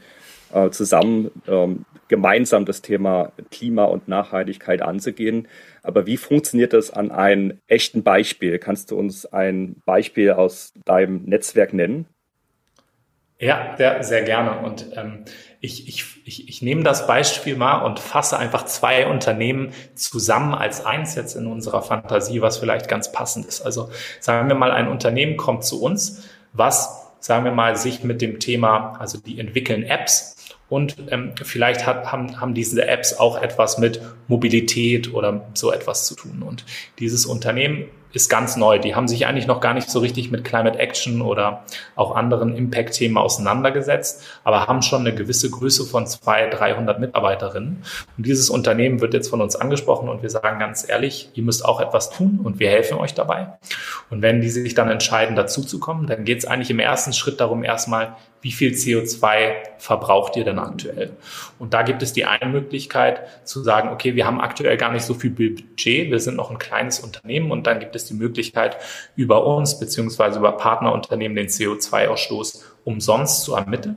äh, 0.53 0.71
zusammen 0.71 1.31
ähm, 1.47 1.85
gemeinsam 2.09 2.65
das 2.65 2.83
Thema 2.83 3.33
Klima 3.51 3.85
und 3.85 4.09
Nachhaltigkeit 4.09 4.83
anzugehen. 4.83 5.49
Aber 5.83 6.07
wie 6.07 6.17
funktioniert 6.17 6.73
das 6.73 6.91
an 6.91 7.11
einem 7.11 7.59
echten 7.69 8.03
Beispiel? 8.03 8.59
Kannst 8.59 8.91
du 8.91 8.99
uns 8.99 9.27
ein 9.27 9.77
Beispiel 9.87 10.33
aus 10.33 10.73
deinem 10.85 11.23
Netzwerk 11.25 11.73
nennen? 11.73 12.07
Ja, 13.39 13.75
sehr, 13.79 14.03
sehr 14.03 14.23
gerne. 14.23 14.59
Und 14.59 14.89
ähm, 14.97 15.25
ich, 15.61 15.89
ich, 15.89 16.05
ich, 16.27 16.49
ich 16.49 16.61
nehme 16.61 16.83
das 16.83 17.07
Beispiel 17.07 17.57
mal 17.57 17.83
und 17.83 17.99
fasse 17.99 18.39
einfach 18.39 18.67
zwei 18.67 19.07
Unternehmen 19.07 19.73
zusammen 19.95 20.53
als 20.53 20.85
eins 20.85 21.15
jetzt 21.15 21.37
in 21.37 21.47
unserer 21.47 21.81
Fantasie, 21.81 22.43
was 22.43 22.59
vielleicht 22.59 22.89
ganz 22.89 23.13
passend 23.13 23.47
ist. 23.47 23.63
Also 23.63 23.89
sagen 24.21 24.49
wir 24.49 24.57
mal, 24.57 24.73
ein 24.73 24.89
Unternehmen 24.89 25.39
kommt 25.39 25.65
zu 25.65 25.83
uns, 25.83 26.29
was, 26.53 27.13
sagen 27.21 27.47
wir 27.47 27.53
mal, 27.53 27.77
sich 27.77 28.05
mit 28.05 28.21
dem 28.21 28.41
Thema, 28.41 28.99
also 28.99 29.17
die 29.19 29.41
entwickeln 29.41 29.85
Apps 29.85 30.37
und 30.71 30.97
ähm, 31.11 31.33
vielleicht 31.43 31.85
hat, 31.85 32.11
haben, 32.11 32.41
haben 32.41 32.55
diese 32.55 32.87
Apps 32.87 33.19
auch 33.19 33.43
etwas 33.43 33.77
mit 33.77 34.01
Mobilität 34.29 35.13
oder 35.13 35.49
so 35.53 35.73
etwas 35.73 36.07
zu 36.07 36.15
tun. 36.15 36.43
Und 36.47 36.65
dieses 36.99 37.27
Unternehmen 37.27 37.87
ist 38.13 38.29
ganz 38.29 38.57
neu. 38.57 38.79
Die 38.79 38.95
haben 38.95 39.09
sich 39.09 39.27
eigentlich 39.27 39.47
noch 39.47 39.61
gar 39.61 39.75
nicht 39.75 39.89
so 39.91 40.01
richtig 40.01 40.31
mit 40.31 40.45
Climate 40.45 40.79
Action 40.79 41.23
oder 41.23 41.65
auch 41.95 42.17
anderen 42.17 42.57
Impact-Themen 42.57 43.17
auseinandergesetzt, 43.17 44.25
aber 44.45 44.67
haben 44.67 44.83
schon 44.83 45.01
eine 45.01 45.15
gewisse 45.15 45.51
Größe 45.51 45.85
von 45.85 46.07
200, 46.07 46.59
300 46.59 47.01
Mitarbeiterinnen. 47.01 47.83
Und 48.17 48.27
dieses 48.27 48.51
Unternehmen 48.51 49.01
wird 49.01 49.15
jetzt 49.15 49.29
von 49.29 49.41
uns 49.41 49.57
angesprochen 49.57 50.09
und 50.09 50.23
wir 50.23 50.31
sagen 50.31 50.59
ganz 50.59 50.89
ehrlich, 50.89 51.31
ihr 51.35 51.43
müsst 51.43 51.65
auch 51.65 51.81
etwas 51.81 52.11
tun 52.11 52.41
und 52.43 52.59
wir 52.59 52.71
helfen 52.71 52.99
euch 52.99 53.15
dabei. 53.15 53.55
Und 54.11 54.23
wenn 54.23 54.41
die 54.41 54.51
sich 54.51 54.75
dann 54.75 54.91
entscheiden, 54.91 55.37
dazuzukommen, 55.37 56.07
dann 56.07 56.25
geht 56.25 56.39
es 56.39 56.45
eigentlich 56.47 56.71
im 56.71 56.81
ersten 56.81 57.13
Schritt 57.13 57.41
darum, 57.41 57.63
erstmal, 57.65 58.17
wie 58.43 58.53
viel 58.53 58.73
CO2 58.73 59.53
verbraucht 59.79 60.37
ihr 60.37 60.45
denn 60.45 60.59
aktuell? 60.59 61.13
Und 61.59 61.75
da 61.75 61.83
gibt 61.83 62.03
es 62.03 62.13
die 62.13 62.25
eine 62.25 62.51
Möglichkeit 62.51 63.21
zu 63.47 63.63
sagen, 63.63 63.91
okay, 63.91 64.15
wir 64.15 64.27
haben 64.27 64.41
aktuell 64.41 64.77
gar 64.77 64.93
nicht 64.93 65.05
so 65.05 65.15
viel 65.15 65.31
Budget, 65.31 66.11
wir 66.11 66.21
sind 66.21 66.37
noch 66.37 66.51
ein 66.51 66.59
kleines 66.59 67.01
Unternehmen 67.01 67.51
und 67.51 67.67
dann 67.67 67.81
gibt 67.81 67.95
es 67.97 68.07
die 68.07 68.15
Möglichkeit, 68.15 68.79
über 69.17 69.47
uns 69.47 69.79
beziehungsweise 69.79 70.39
über 70.39 70.53
Partnerunternehmen 70.53 71.37
den 71.37 71.49
CO2-Ausstoß 71.49 72.63
umsonst 72.85 73.43
zu 73.43 73.55
ermitteln. 73.55 73.97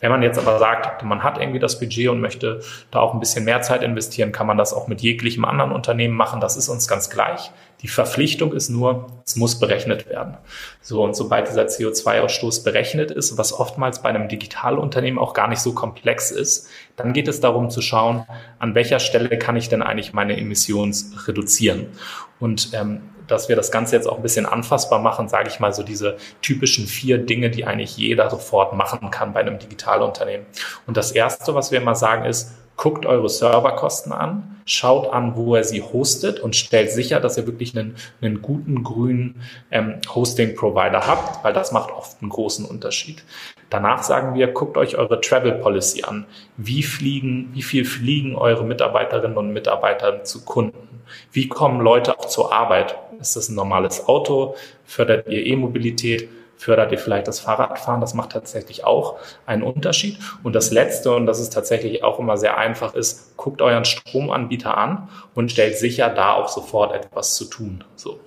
Wenn 0.00 0.10
man 0.10 0.22
jetzt 0.22 0.38
aber 0.38 0.58
sagt, 0.58 1.02
man 1.02 1.22
hat 1.22 1.38
irgendwie 1.38 1.58
das 1.58 1.80
Budget 1.80 2.08
und 2.08 2.20
möchte 2.20 2.60
da 2.90 3.00
auch 3.00 3.14
ein 3.14 3.20
bisschen 3.20 3.44
mehr 3.44 3.62
Zeit 3.62 3.82
investieren, 3.82 4.30
kann 4.30 4.46
man 4.46 4.58
das 4.58 4.72
auch 4.72 4.88
mit 4.88 5.00
jeglichem 5.00 5.44
anderen 5.44 5.72
Unternehmen 5.72 6.14
machen. 6.14 6.40
Das 6.40 6.56
ist 6.56 6.68
uns 6.68 6.86
ganz 6.86 7.10
gleich. 7.10 7.50
Die 7.82 7.88
Verpflichtung 7.88 8.52
ist 8.52 8.70
nur, 8.70 9.06
es 9.26 9.36
muss 9.36 9.58
berechnet 9.58 10.08
werden. 10.08 10.38
So, 10.80 11.04
und 11.04 11.14
sobald 11.14 11.48
dieser 11.48 11.66
CO2-Ausstoß 11.66 12.64
berechnet 12.64 13.10
ist, 13.10 13.36
was 13.36 13.52
oftmals 13.52 14.02
bei 14.02 14.08
einem 14.08 14.28
Digitalunternehmen 14.28 15.18
auch 15.18 15.34
gar 15.34 15.48
nicht 15.48 15.60
so 15.60 15.72
komplex 15.72 16.30
ist, 16.30 16.68
dann 16.96 17.12
geht 17.12 17.28
es 17.28 17.40
darum 17.40 17.68
zu 17.68 17.82
schauen, 17.82 18.24
an 18.58 18.74
welcher 18.74 18.98
Stelle 18.98 19.38
kann 19.38 19.56
ich 19.56 19.68
denn 19.68 19.82
eigentlich 19.82 20.14
meine 20.14 20.36
Emissionen 20.36 20.94
reduzieren. 21.26 21.88
Und 22.38 22.70
ähm, 22.74 23.00
dass 23.26 23.48
wir 23.48 23.56
das 23.56 23.70
Ganze 23.70 23.96
jetzt 23.96 24.06
auch 24.06 24.16
ein 24.16 24.22
bisschen 24.22 24.46
anfassbar 24.46 25.00
machen, 25.00 25.28
sage 25.28 25.48
ich 25.48 25.60
mal 25.60 25.72
so 25.72 25.82
diese 25.82 26.16
typischen 26.42 26.86
vier 26.86 27.18
Dinge, 27.18 27.50
die 27.50 27.64
eigentlich 27.64 27.96
jeder 27.96 28.30
sofort 28.30 28.74
machen 28.74 29.10
kann 29.10 29.32
bei 29.32 29.40
einem 29.40 29.58
Digitalunternehmen. 29.58 30.46
Und 30.86 30.96
das 30.96 31.12
Erste, 31.12 31.54
was 31.54 31.72
wir 31.72 31.80
immer 31.80 31.94
sagen, 31.94 32.24
ist, 32.24 32.52
guckt 32.76 33.06
eure 33.06 33.28
Serverkosten 33.28 34.12
an, 34.12 34.60
schaut 34.66 35.12
an, 35.12 35.34
wo 35.34 35.54
er 35.54 35.64
sie 35.64 35.82
hostet 35.82 36.40
und 36.40 36.54
stellt 36.54 36.90
sicher, 36.90 37.20
dass 37.20 37.38
ihr 37.38 37.46
wirklich 37.46 37.76
einen, 37.76 37.96
einen 38.20 38.42
guten 38.42 38.82
grünen 38.82 39.40
ähm, 39.70 40.00
Hosting-Provider 40.14 41.06
habt, 41.06 41.42
weil 41.42 41.54
das 41.54 41.72
macht 41.72 41.90
oft 41.90 42.20
einen 42.20 42.30
großen 42.30 42.66
Unterschied. 42.66 43.24
Danach 43.70 44.02
sagen 44.02 44.34
wir, 44.34 44.48
guckt 44.48 44.76
euch 44.76 44.96
eure 44.96 45.20
Travel 45.20 45.52
Policy 45.52 46.04
an. 46.04 46.26
Wie 46.56 46.82
fliegen, 46.82 47.50
wie 47.52 47.62
viel 47.62 47.84
fliegen 47.84 48.36
eure 48.36 48.64
Mitarbeiterinnen 48.64 49.36
und 49.36 49.52
Mitarbeiter 49.52 50.24
zu 50.24 50.44
Kunden? 50.44 51.02
Wie 51.32 51.48
kommen 51.48 51.80
Leute 51.80 52.18
auch 52.18 52.26
zur 52.26 52.52
Arbeit? 52.52 52.96
Ist 53.20 53.36
das 53.36 53.48
ein 53.48 53.54
normales 53.54 54.06
Auto? 54.08 54.54
Fördert 54.84 55.28
ihr 55.28 55.44
E-Mobilität? 55.44 56.28
Fördert 56.58 56.90
ihr 56.92 56.98
vielleicht 56.98 57.28
das 57.28 57.40
Fahrradfahren? 57.40 58.00
Das 58.00 58.14
macht 58.14 58.32
tatsächlich 58.32 58.84
auch 58.84 59.18
einen 59.44 59.62
Unterschied. 59.62 60.18
Und 60.42 60.54
das 60.54 60.70
Letzte, 60.70 61.14
und 61.14 61.26
das 61.26 61.38
ist 61.38 61.52
tatsächlich 61.52 62.02
auch 62.02 62.18
immer 62.18 62.36
sehr 62.36 62.56
einfach, 62.56 62.94
ist, 62.94 63.36
guckt 63.36 63.60
euren 63.60 63.84
Stromanbieter 63.84 64.76
an 64.76 65.08
und 65.34 65.52
stellt 65.52 65.76
sicher, 65.76 66.08
da 66.08 66.32
auch 66.32 66.48
sofort 66.48 66.94
etwas 66.94 67.34
zu 67.34 67.44
tun. 67.44 67.84
So. 67.96 68.20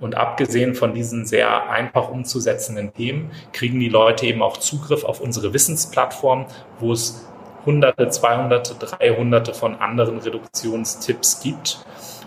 Und 0.00 0.14
abgesehen 0.14 0.74
von 0.74 0.94
diesen 0.94 1.26
sehr 1.26 1.70
einfach 1.70 2.08
umzusetzenden 2.08 2.94
Themen, 2.94 3.30
kriegen 3.52 3.80
die 3.80 3.88
Leute 3.88 4.26
eben 4.26 4.42
auch 4.42 4.58
Zugriff 4.58 5.04
auf 5.04 5.20
unsere 5.20 5.52
Wissensplattform, 5.52 6.46
wo 6.78 6.92
es 6.92 7.26
hunderte, 7.66 8.08
zweihunderte, 8.08 8.74
dreihunderte 8.74 9.54
von 9.54 9.74
anderen 9.74 10.18
Reduktionstipps 10.18 11.40
gibt. 11.40 11.84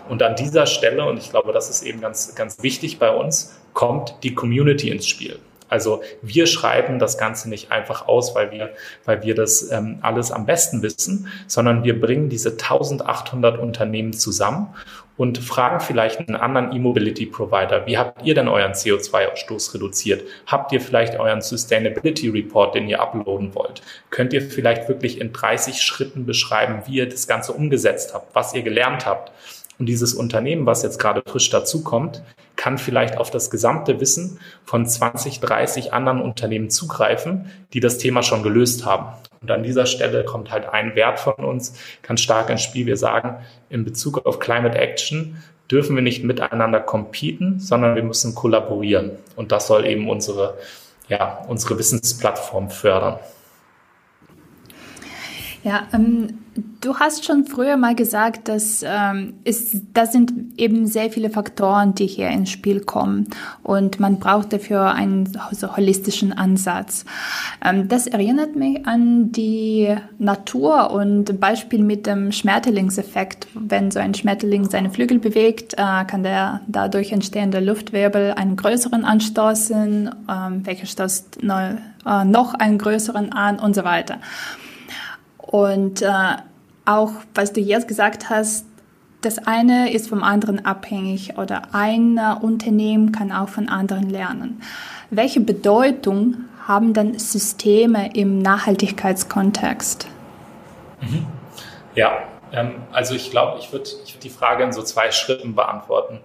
Und 0.08 0.22
an 0.22 0.36
dieser 0.36 0.66
Stelle, 0.66 1.06
und 1.06 1.16
ich 1.16 1.30
glaube, 1.30 1.52
das 1.52 1.70
ist 1.70 1.82
eben 1.82 2.00
ganz, 2.00 2.34
ganz 2.34 2.62
wichtig 2.62 2.98
bei 2.98 3.10
uns, 3.10 3.58
kommt 3.72 4.16
die 4.22 4.34
Community 4.34 4.90
ins 4.90 5.06
Spiel. 5.06 5.38
Also 5.72 6.02
wir 6.20 6.46
schreiben 6.46 6.98
das 6.98 7.16
Ganze 7.16 7.48
nicht 7.48 7.72
einfach 7.72 8.06
aus, 8.06 8.34
weil 8.34 8.50
wir, 8.50 8.74
weil 9.06 9.22
wir 9.22 9.34
das 9.34 9.70
ähm, 9.70 10.00
alles 10.02 10.30
am 10.30 10.44
besten 10.44 10.82
wissen, 10.82 11.28
sondern 11.46 11.82
wir 11.82 11.98
bringen 11.98 12.28
diese 12.28 12.50
1800 12.50 13.58
Unternehmen 13.58 14.12
zusammen 14.12 14.74
und 15.16 15.38
fragen 15.38 15.80
vielleicht 15.80 16.20
einen 16.20 16.36
anderen 16.36 16.72
E-Mobility-Provider, 16.72 17.86
wie 17.86 17.98
habt 17.98 18.24
ihr 18.24 18.34
denn 18.34 18.48
euren 18.48 18.72
CO2-Ausstoß 18.72 19.74
reduziert? 19.74 20.22
Habt 20.46 20.72
ihr 20.72 20.80
vielleicht 20.80 21.18
euren 21.18 21.42
Sustainability 21.42 22.28
Report, 22.28 22.74
den 22.74 22.88
ihr 22.88 23.00
uploaden 23.00 23.54
wollt? 23.54 23.82
Könnt 24.10 24.32
ihr 24.32 24.42
vielleicht 24.42 24.88
wirklich 24.88 25.20
in 25.20 25.32
30 25.32 25.82
Schritten 25.82 26.24
beschreiben, 26.24 26.82
wie 26.86 26.96
ihr 26.96 27.08
das 27.08 27.26
Ganze 27.26 27.52
umgesetzt 27.52 28.14
habt, 28.14 28.34
was 28.34 28.54
ihr 28.54 28.62
gelernt 28.62 29.06
habt? 29.06 29.32
Und 29.78 29.86
dieses 29.86 30.14
Unternehmen, 30.14 30.66
was 30.66 30.82
jetzt 30.82 30.98
gerade 30.98 31.22
frisch 31.26 31.50
dazukommt, 31.50 32.22
kann 32.62 32.78
vielleicht 32.78 33.18
auf 33.18 33.32
das 33.32 33.50
gesamte 33.50 33.98
Wissen 33.98 34.38
von 34.64 34.86
20, 34.86 35.40
30 35.40 35.92
anderen 35.92 36.20
Unternehmen 36.20 36.70
zugreifen, 36.70 37.50
die 37.72 37.80
das 37.80 37.98
Thema 37.98 38.22
schon 38.22 38.44
gelöst 38.44 38.86
haben. 38.86 39.16
Und 39.40 39.50
an 39.50 39.64
dieser 39.64 39.84
Stelle 39.84 40.24
kommt 40.24 40.52
halt 40.52 40.68
ein 40.68 40.94
Wert 40.94 41.18
von 41.18 41.34
uns 41.44 41.74
ganz 42.02 42.20
stark 42.20 42.50
ins 42.50 42.62
Spiel. 42.62 42.86
Wir 42.86 42.96
sagen, 42.96 43.44
in 43.68 43.84
Bezug 43.84 44.24
auf 44.26 44.38
Climate 44.38 44.78
Action 44.78 45.42
dürfen 45.72 45.96
wir 45.96 46.04
nicht 46.04 46.22
miteinander 46.22 46.78
competen, 46.78 47.58
sondern 47.58 47.96
wir 47.96 48.04
müssen 48.04 48.36
kollaborieren. 48.36 49.10
Und 49.34 49.50
das 49.50 49.66
soll 49.66 49.84
eben 49.84 50.08
unsere, 50.08 50.56
ja, 51.08 51.44
unsere 51.48 51.76
Wissensplattform 51.80 52.70
fördern. 52.70 53.18
Ja, 55.64 55.84
ähm, 55.92 56.38
du 56.80 56.96
hast 56.96 57.24
schon 57.24 57.46
früher 57.46 57.76
mal 57.76 57.94
gesagt, 57.94 58.48
dass 58.48 58.84
ähm, 58.84 59.34
ist, 59.44 59.76
das 59.94 60.10
sind 60.10 60.32
eben 60.56 60.86
sehr 60.86 61.10
viele 61.10 61.30
Faktoren, 61.30 61.94
die 61.94 62.06
hier 62.06 62.28
ins 62.30 62.50
Spiel 62.50 62.80
kommen 62.80 63.28
und 63.62 64.00
man 64.00 64.18
braucht 64.18 64.52
dafür 64.52 64.92
einen 64.92 65.32
so 65.52 65.76
holistischen 65.76 66.32
Ansatz. 66.32 67.04
Ähm, 67.64 67.86
das 67.86 68.08
erinnert 68.08 68.56
mich 68.56 68.84
an 68.86 69.30
die 69.30 69.94
Natur 70.18 70.90
und 70.90 71.38
Beispiel 71.38 71.84
mit 71.84 72.08
dem 72.08 72.32
Schmetterlingseffekt. 72.32 73.46
Wenn 73.54 73.92
so 73.92 74.00
ein 74.00 74.14
Schmetterling 74.14 74.68
seine 74.68 74.90
Flügel 74.90 75.20
bewegt, 75.20 75.74
äh, 75.74 76.04
kann 76.06 76.24
der 76.24 76.62
dadurch 76.66 77.12
entstehende 77.12 77.60
Luftwirbel 77.60 78.32
einen 78.32 78.56
größeren 78.56 79.04
anstoßen, 79.04 80.10
ähm, 80.28 80.66
welcher 80.66 80.86
stößt 80.86 81.44
noch, 81.44 81.76
äh, 82.04 82.24
noch 82.24 82.54
einen 82.54 82.78
größeren 82.78 83.30
an 83.32 83.60
und 83.60 83.76
so 83.76 83.84
weiter. 83.84 84.18
Und 85.52 86.00
äh, 86.00 86.08
auch, 86.86 87.12
was 87.34 87.52
du 87.52 87.60
jetzt 87.60 87.86
gesagt 87.86 88.30
hast, 88.30 88.64
das 89.20 89.38
eine 89.38 89.92
ist 89.92 90.08
vom 90.08 90.24
anderen 90.24 90.64
abhängig 90.64 91.36
oder 91.36 91.74
ein 91.74 92.16
äh, 92.16 92.34
Unternehmen 92.40 93.12
kann 93.12 93.30
auch 93.30 93.50
von 93.50 93.68
anderen 93.68 94.08
lernen. 94.08 94.62
Welche 95.10 95.40
Bedeutung 95.40 96.46
haben 96.66 96.94
dann 96.94 97.18
Systeme 97.18 98.16
im 98.16 98.38
Nachhaltigkeitskontext? 98.38 100.08
Mhm. 101.02 101.26
Ja, 101.94 102.22
ähm, 102.50 102.76
also 102.90 103.14
ich 103.14 103.30
glaube, 103.30 103.58
ich 103.60 103.70
würde 103.72 103.90
ich 104.06 104.14
würd 104.14 104.24
die 104.24 104.30
Frage 104.30 104.64
in 104.64 104.72
so 104.72 104.82
zwei 104.82 105.10
Schritten 105.10 105.54
beantworten. 105.54 106.20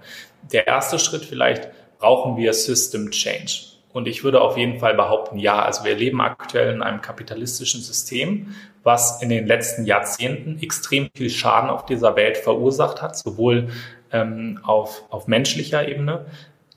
Der 0.53 0.67
erste 0.67 0.99
Schritt 0.99 1.25
vielleicht, 1.25 1.67
brauchen 1.99 2.37
wir 2.37 2.53
System 2.53 3.11
Change? 3.11 3.77
Und 3.91 4.07
ich 4.07 4.23
würde 4.23 4.41
auf 4.41 4.57
jeden 4.57 4.79
Fall 4.79 4.93
behaupten, 4.93 5.37
ja. 5.37 5.61
Also 5.61 5.83
wir 5.83 5.95
leben 5.95 6.21
aktuell 6.21 6.73
in 6.73 6.81
einem 6.81 7.01
kapitalistischen 7.01 7.81
System, 7.81 8.55
was 8.87 9.21
in 9.21 9.27
den 9.27 9.45
letzten 9.45 9.85
Jahrzehnten 9.85 10.57
extrem 10.61 11.09
viel 11.13 11.29
Schaden 11.29 11.69
auf 11.69 11.85
dieser 11.85 12.15
Welt 12.15 12.37
verursacht 12.37 13.01
hat, 13.01 13.17
sowohl 13.17 13.67
ähm, 14.13 14.61
auf, 14.63 15.03
auf 15.09 15.27
menschlicher 15.27 15.85
Ebene, 15.85 16.25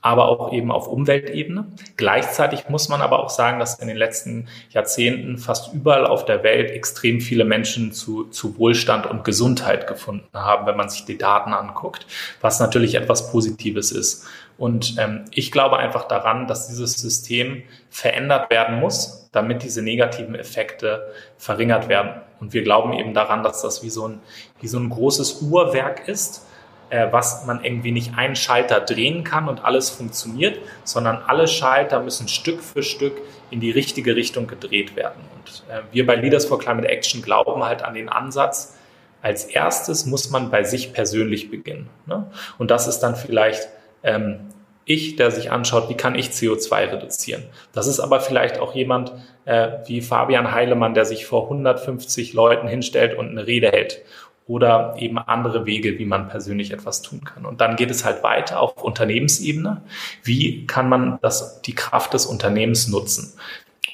aber 0.01 0.27
auch 0.27 0.51
eben 0.51 0.71
auf 0.71 0.87
Umweltebene. 0.87 1.67
Gleichzeitig 1.95 2.67
muss 2.67 2.89
man 2.89 3.01
aber 3.01 3.23
auch 3.23 3.29
sagen, 3.29 3.59
dass 3.59 3.79
in 3.79 3.87
den 3.87 3.95
letzten 3.95 4.49
Jahrzehnten 4.71 5.37
fast 5.37 5.73
überall 5.73 6.05
auf 6.05 6.25
der 6.25 6.43
Welt 6.43 6.71
extrem 6.71 7.21
viele 7.21 7.45
Menschen 7.45 7.93
zu, 7.93 8.25
zu 8.25 8.57
Wohlstand 8.57 9.05
und 9.05 9.23
Gesundheit 9.23 9.87
gefunden 9.87 10.27
haben, 10.33 10.65
wenn 10.65 10.75
man 10.75 10.89
sich 10.89 11.05
die 11.05 11.17
Daten 11.17 11.53
anguckt, 11.53 12.07
was 12.41 12.59
natürlich 12.59 12.95
etwas 12.95 13.31
Positives 13.31 13.91
ist. 13.91 14.27
Und 14.61 14.99
ähm, 14.99 15.25
ich 15.31 15.51
glaube 15.51 15.77
einfach 15.77 16.07
daran, 16.07 16.45
dass 16.45 16.67
dieses 16.67 16.93
System 16.93 17.63
verändert 17.89 18.51
werden 18.51 18.79
muss, 18.79 19.27
damit 19.31 19.63
diese 19.63 19.81
negativen 19.81 20.35
Effekte 20.35 21.11
verringert 21.39 21.89
werden. 21.89 22.21
Und 22.39 22.53
wir 22.53 22.61
glauben 22.61 22.93
eben 22.93 23.15
daran, 23.15 23.41
dass 23.41 23.63
das 23.63 23.81
wie 23.81 23.89
so 23.89 24.07
ein, 24.07 24.19
wie 24.59 24.67
so 24.67 24.77
ein 24.77 24.91
großes 24.91 25.41
Uhrwerk 25.41 26.07
ist, 26.07 26.45
äh, 26.91 27.07
was 27.09 27.47
man 27.47 27.63
irgendwie 27.63 27.91
nicht 27.91 28.15
einen 28.15 28.35
Schalter 28.35 28.81
drehen 28.81 29.23
kann 29.23 29.49
und 29.49 29.65
alles 29.65 29.89
funktioniert, 29.89 30.59
sondern 30.83 31.23
alle 31.25 31.47
Schalter 31.47 31.99
müssen 31.99 32.27
Stück 32.27 32.61
für 32.61 32.83
Stück 32.83 33.19
in 33.49 33.61
die 33.61 33.71
richtige 33.71 34.15
Richtung 34.15 34.45
gedreht 34.45 34.95
werden. 34.95 35.23
Und 35.39 35.63
äh, 35.71 35.81
wir 35.91 36.05
bei 36.05 36.13
Leaders 36.13 36.45
for 36.45 36.59
Climate 36.59 36.87
Action 36.87 37.23
glauben 37.23 37.63
halt 37.63 37.81
an 37.81 37.95
den 37.95 38.09
Ansatz, 38.09 38.77
als 39.23 39.45
erstes 39.45 40.05
muss 40.05 40.29
man 40.29 40.51
bei 40.51 40.63
sich 40.63 40.93
persönlich 40.93 41.49
beginnen. 41.49 41.89
Ne? 42.05 42.29
Und 42.59 42.69
das 42.69 42.85
ist 42.85 42.99
dann 42.99 43.15
vielleicht 43.15 43.67
ähm, 44.03 44.39
ich, 44.85 45.15
der 45.15 45.31
sich 45.31 45.51
anschaut, 45.51 45.89
wie 45.89 45.95
kann 45.95 46.15
ich 46.15 46.29
CO2 46.29 46.91
reduzieren. 46.91 47.43
Das 47.71 47.87
ist 47.87 47.99
aber 47.99 48.19
vielleicht 48.19 48.59
auch 48.59 48.73
jemand 48.75 49.13
äh, 49.45 49.69
wie 49.85 50.01
Fabian 50.01 50.51
Heilemann, 50.51 50.93
der 50.93 51.05
sich 51.05 51.25
vor 51.25 51.43
150 51.43 52.33
Leuten 52.33 52.67
hinstellt 52.67 53.17
und 53.17 53.29
eine 53.29 53.47
Rede 53.47 53.69
hält 53.71 54.01
oder 54.47 54.95
eben 54.97 55.17
andere 55.17 55.65
Wege, 55.65 55.97
wie 55.99 56.05
man 56.05 56.27
persönlich 56.27 56.71
etwas 56.71 57.01
tun 57.01 57.23
kann. 57.23 57.45
Und 57.45 57.61
dann 57.61 57.75
geht 57.75 57.91
es 57.91 58.03
halt 58.03 58.23
weiter 58.23 58.59
auf 58.59 58.83
Unternehmensebene. 58.83 59.81
Wie 60.23 60.65
kann 60.65 60.89
man 60.89 61.19
das, 61.21 61.61
die 61.61 61.75
Kraft 61.75 62.13
des 62.13 62.25
Unternehmens 62.25 62.87
nutzen? 62.87 63.33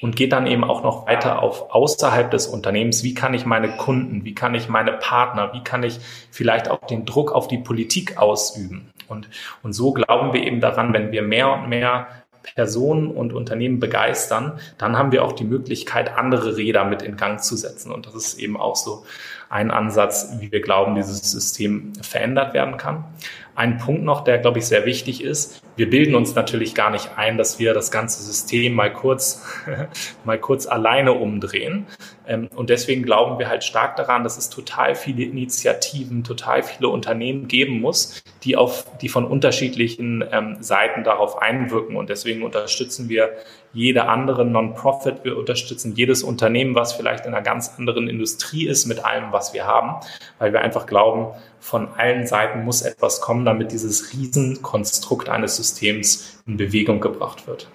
Und 0.01 0.15
geht 0.15 0.31
dann 0.31 0.45
eben 0.45 0.63
auch 0.63 0.83
noch 0.83 1.07
weiter 1.07 1.41
auf 1.41 1.73
außerhalb 1.73 2.29
des 2.29 2.47
Unternehmens. 2.47 3.03
Wie 3.03 3.13
kann 3.13 3.33
ich 3.33 3.45
meine 3.45 3.69
Kunden, 3.77 4.25
wie 4.25 4.35
kann 4.35 4.53
ich 4.53 4.69
meine 4.69 4.93
Partner, 4.93 5.53
wie 5.53 5.63
kann 5.63 5.83
ich 5.83 5.99
vielleicht 6.29 6.69
auch 6.69 6.85
den 6.85 7.05
Druck 7.05 7.31
auf 7.31 7.47
die 7.47 7.57
Politik 7.57 8.17
ausüben? 8.17 8.91
Und, 9.07 9.29
und 9.63 9.73
so 9.73 9.93
glauben 9.93 10.33
wir 10.33 10.43
eben 10.43 10.61
daran, 10.61 10.93
wenn 10.93 11.11
wir 11.11 11.21
mehr 11.21 11.51
und 11.51 11.69
mehr 11.69 12.07
Personen 12.55 13.11
und 13.11 13.33
Unternehmen 13.33 13.79
begeistern, 13.79 14.59
dann 14.77 14.97
haben 14.97 15.11
wir 15.11 15.23
auch 15.23 15.33
die 15.33 15.43
Möglichkeit, 15.43 16.17
andere 16.17 16.57
Räder 16.57 16.85
mit 16.85 17.01
in 17.01 17.17
Gang 17.17 17.41
zu 17.41 17.55
setzen. 17.55 17.91
Und 17.91 18.05
das 18.05 18.15
ist 18.15 18.39
eben 18.39 18.57
auch 18.57 18.75
so 18.75 19.05
ein 19.49 19.71
Ansatz, 19.71 20.37
wie 20.39 20.51
wir 20.51 20.61
glauben, 20.61 20.95
dieses 20.95 21.31
System 21.31 21.93
verändert 22.01 22.53
werden 22.53 22.77
kann. 22.77 23.05
Ein 23.55 23.77
Punkt 23.77 24.03
noch, 24.03 24.23
der, 24.23 24.37
glaube 24.37 24.59
ich, 24.59 24.67
sehr 24.67 24.85
wichtig 24.85 25.23
ist. 25.23 25.61
Wir 25.77 25.91
bilden 25.91 26.15
uns 26.15 26.33
natürlich 26.33 26.73
gar 26.73 26.89
nicht 26.89 27.11
ein, 27.17 27.37
dass 27.37 27.59
wir 27.59 27.75
das 27.75 27.91
ganze 27.91 28.23
System 28.23 28.73
mal 28.73 28.91
kurz, 28.91 29.45
mal 30.25 30.39
kurz 30.39 30.65
alleine 30.65 31.13
umdrehen. 31.13 31.85
Ähm, 32.27 32.49
und 32.55 32.71
deswegen 32.71 33.03
glauben 33.03 33.37
wir 33.37 33.47
halt 33.47 33.63
stark 33.63 33.95
daran, 33.95 34.23
dass 34.23 34.37
es 34.37 34.49
total 34.49 34.95
viele 34.95 35.23
Initiativen, 35.23 36.23
total 36.23 36.63
viele 36.63 36.89
Unternehmen 36.89 37.47
geben 37.47 37.79
muss, 37.79 38.23
die 38.43 38.57
auf, 38.57 38.85
die 38.97 39.07
von 39.07 39.25
unterschiedlichen 39.25 40.23
ähm, 40.31 40.57
Seiten 40.61 41.03
darauf 41.03 41.41
einwirken. 41.41 41.95
Und 41.95 42.09
deswegen 42.09 42.41
unterstützen 42.41 43.07
wir 43.07 43.29
jede 43.71 44.07
andere 44.07 44.45
Non-Profit. 44.45 45.23
Wir 45.23 45.37
unterstützen 45.37 45.93
jedes 45.95 46.23
Unternehmen, 46.23 46.73
was 46.73 46.93
vielleicht 46.93 47.27
in 47.27 47.35
einer 47.35 47.43
ganz 47.43 47.75
anderen 47.77 48.09
Industrie 48.09 48.67
ist 48.67 48.87
mit 48.87 49.05
allem, 49.05 49.31
was 49.31 49.53
wir 49.53 49.67
haben, 49.67 50.03
weil 50.39 50.53
wir 50.53 50.61
einfach 50.61 50.87
glauben, 50.87 51.35
von 51.59 51.89
allen 51.97 52.25
Seiten 52.25 52.63
muss 52.63 52.81
etwas 52.81 53.21
kommen, 53.21 53.45
damit 53.45 53.71
dieses 53.71 54.13
Riesenkonstrukt 54.13 55.29
eines 55.29 55.57
Systems 55.57 55.66
in 56.45 56.57
Bewegung 56.57 56.99
gebracht 56.99 57.47
wird. 57.47 57.69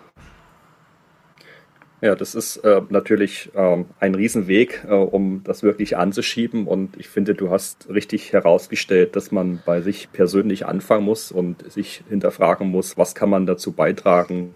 Ja, 2.02 2.16
das 2.16 2.34
ist 2.34 2.56
äh, 2.56 2.82
natürlich 2.88 3.50
äh, 3.54 3.84
ein 4.00 4.14
Riesenweg, 4.16 4.84
äh, 4.88 4.92
um 4.92 5.44
das 5.44 5.62
wirklich 5.62 5.96
anzuschieben. 5.96 6.66
Und 6.66 6.96
ich 6.96 7.08
finde, 7.08 7.34
du 7.34 7.50
hast 7.50 7.88
richtig 7.88 8.32
herausgestellt, 8.32 9.14
dass 9.14 9.30
man 9.30 9.62
bei 9.64 9.80
sich 9.80 10.10
persönlich 10.10 10.66
anfangen 10.66 11.04
muss 11.04 11.30
und 11.30 11.70
sich 11.70 12.02
hinterfragen 12.08 12.68
muss, 12.68 12.98
was 12.98 13.14
kann 13.14 13.30
man 13.30 13.46
dazu 13.46 13.70
beitragen, 13.70 14.54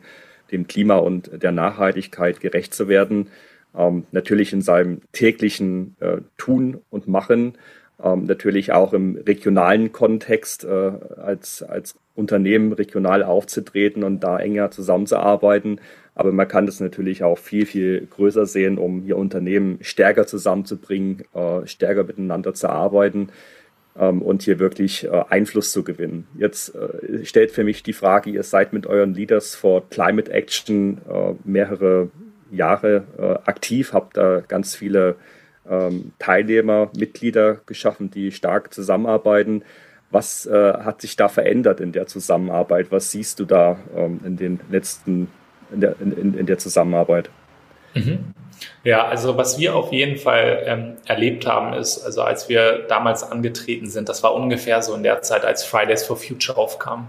dem 0.50 0.66
Klima 0.66 0.97
und 0.97 1.40
der 1.40 1.52
Nachhaltigkeit 1.52 2.40
gerecht 2.40 2.75
zu 2.75 2.88
werden. 2.88 3.28
Ähm, 3.76 4.07
natürlich 4.11 4.52
in 4.52 4.61
seinem 4.62 5.02
täglichen 5.12 5.95
äh, 6.00 6.23
Tun 6.37 6.81
und 6.90 7.07
Machen, 7.07 7.57
ähm, 8.03 8.25
natürlich 8.25 8.73
auch 8.73 8.93
im 8.93 9.17
regionalen 9.17 9.93
Kontext 9.93 10.65
äh, 10.65 10.93
als, 11.17 11.62
als 11.62 11.95
Unternehmen 12.15 12.73
regional 12.73 13.23
aufzutreten 13.23 14.05
und 14.05 14.21
da 14.21 14.38
enger 14.38 14.71
zusammenzuarbeiten. 14.71 15.81
Aber 16.15 16.33
man 16.33 16.49
kann 16.49 16.67
das 16.67 16.81
natürlich 16.81 17.23
auch 17.23 17.38
viel, 17.38 17.67
viel 17.67 18.07
größer 18.07 18.47
sehen, 18.47 18.79
um 18.79 19.03
hier 19.03 19.19
Unternehmen 19.19 19.79
stärker 19.83 20.26
zusammenzubringen, 20.26 21.25
äh, 21.35 21.67
stärker 21.67 22.05
miteinander 22.05 22.55
zu 22.55 22.69
arbeiten 22.69 23.29
ähm, 23.99 24.23
und 24.23 24.43
hier 24.43 24.59
wirklich 24.59 25.05
äh, 25.05 25.25
Einfluss 25.29 25.73
zu 25.73 25.85
gewinnen. 25.85 26.26
Jetzt 26.38 26.75
äh, 26.75 27.25
stellt 27.25 27.50
für 27.50 27.65
mich 27.65 27.83
die 27.83 27.93
Frage, 27.93 28.31
ihr 28.31 28.43
seid 28.43 28.73
mit 28.73 28.87
euren 28.87 29.15
Leaders 29.15 29.55
for 29.55 29.88
Climate 29.91 30.31
Action 30.33 30.99
äh, 31.09 31.35
mehrere 31.45 32.11
Jahre 32.50 33.05
äh, 33.19 33.49
aktiv, 33.49 33.93
habt 33.93 34.17
da 34.17 34.41
ganz 34.47 34.75
viele 34.76 35.17
ähm, 35.70 36.12
Teilnehmer, 36.18 36.90
Mitglieder 36.96 37.58
geschaffen, 37.66 38.11
die 38.11 38.32
stark 38.32 38.73
zusammenarbeiten. 38.73 39.62
Was 40.11 40.46
äh, 40.46 40.73
hat 40.75 41.00
sich 41.00 41.16
da 41.16 41.28
verändert 41.28 41.80
in 41.80 41.92
der 41.92 42.06
Zusammenarbeit? 42.06 42.90
Was 42.90 43.11
siehst 43.11 43.40
du 43.40 43.44
da 43.44 43.78
ähm, 43.94 44.20
in 44.25 44.37
den 44.37 44.61
letzten 44.70 45.28
in 45.73 45.80
der, 45.80 45.96
in, 46.00 46.35
in 46.38 46.46
der 46.46 46.58
Zusammenarbeit? 46.58 47.30
Mhm. 47.94 48.35
Ja, 48.85 49.06
also 49.06 49.37
was 49.37 49.58
wir 49.58 49.75
auf 49.75 49.92
jeden 49.92 50.16
Fall 50.16 50.62
ähm, 50.64 50.96
erlebt 51.06 51.46
haben, 51.46 51.75
ist, 51.75 52.02
also 52.04 52.23
als 52.23 52.49
wir 52.49 52.87
damals 52.88 53.23
angetreten 53.23 53.88
sind, 53.88 54.08
das 54.08 54.23
war 54.23 54.35
ungefähr 54.35 54.80
so 54.82 54.94
in 54.94 55.02
der 55.02 55.23
Zeit, 55.23 55.44
als 55.44 55.64
Fridays 55.64 56.04
for 56.04 56.16
Future 56.16 56.56
aufkam. 56.56 57.08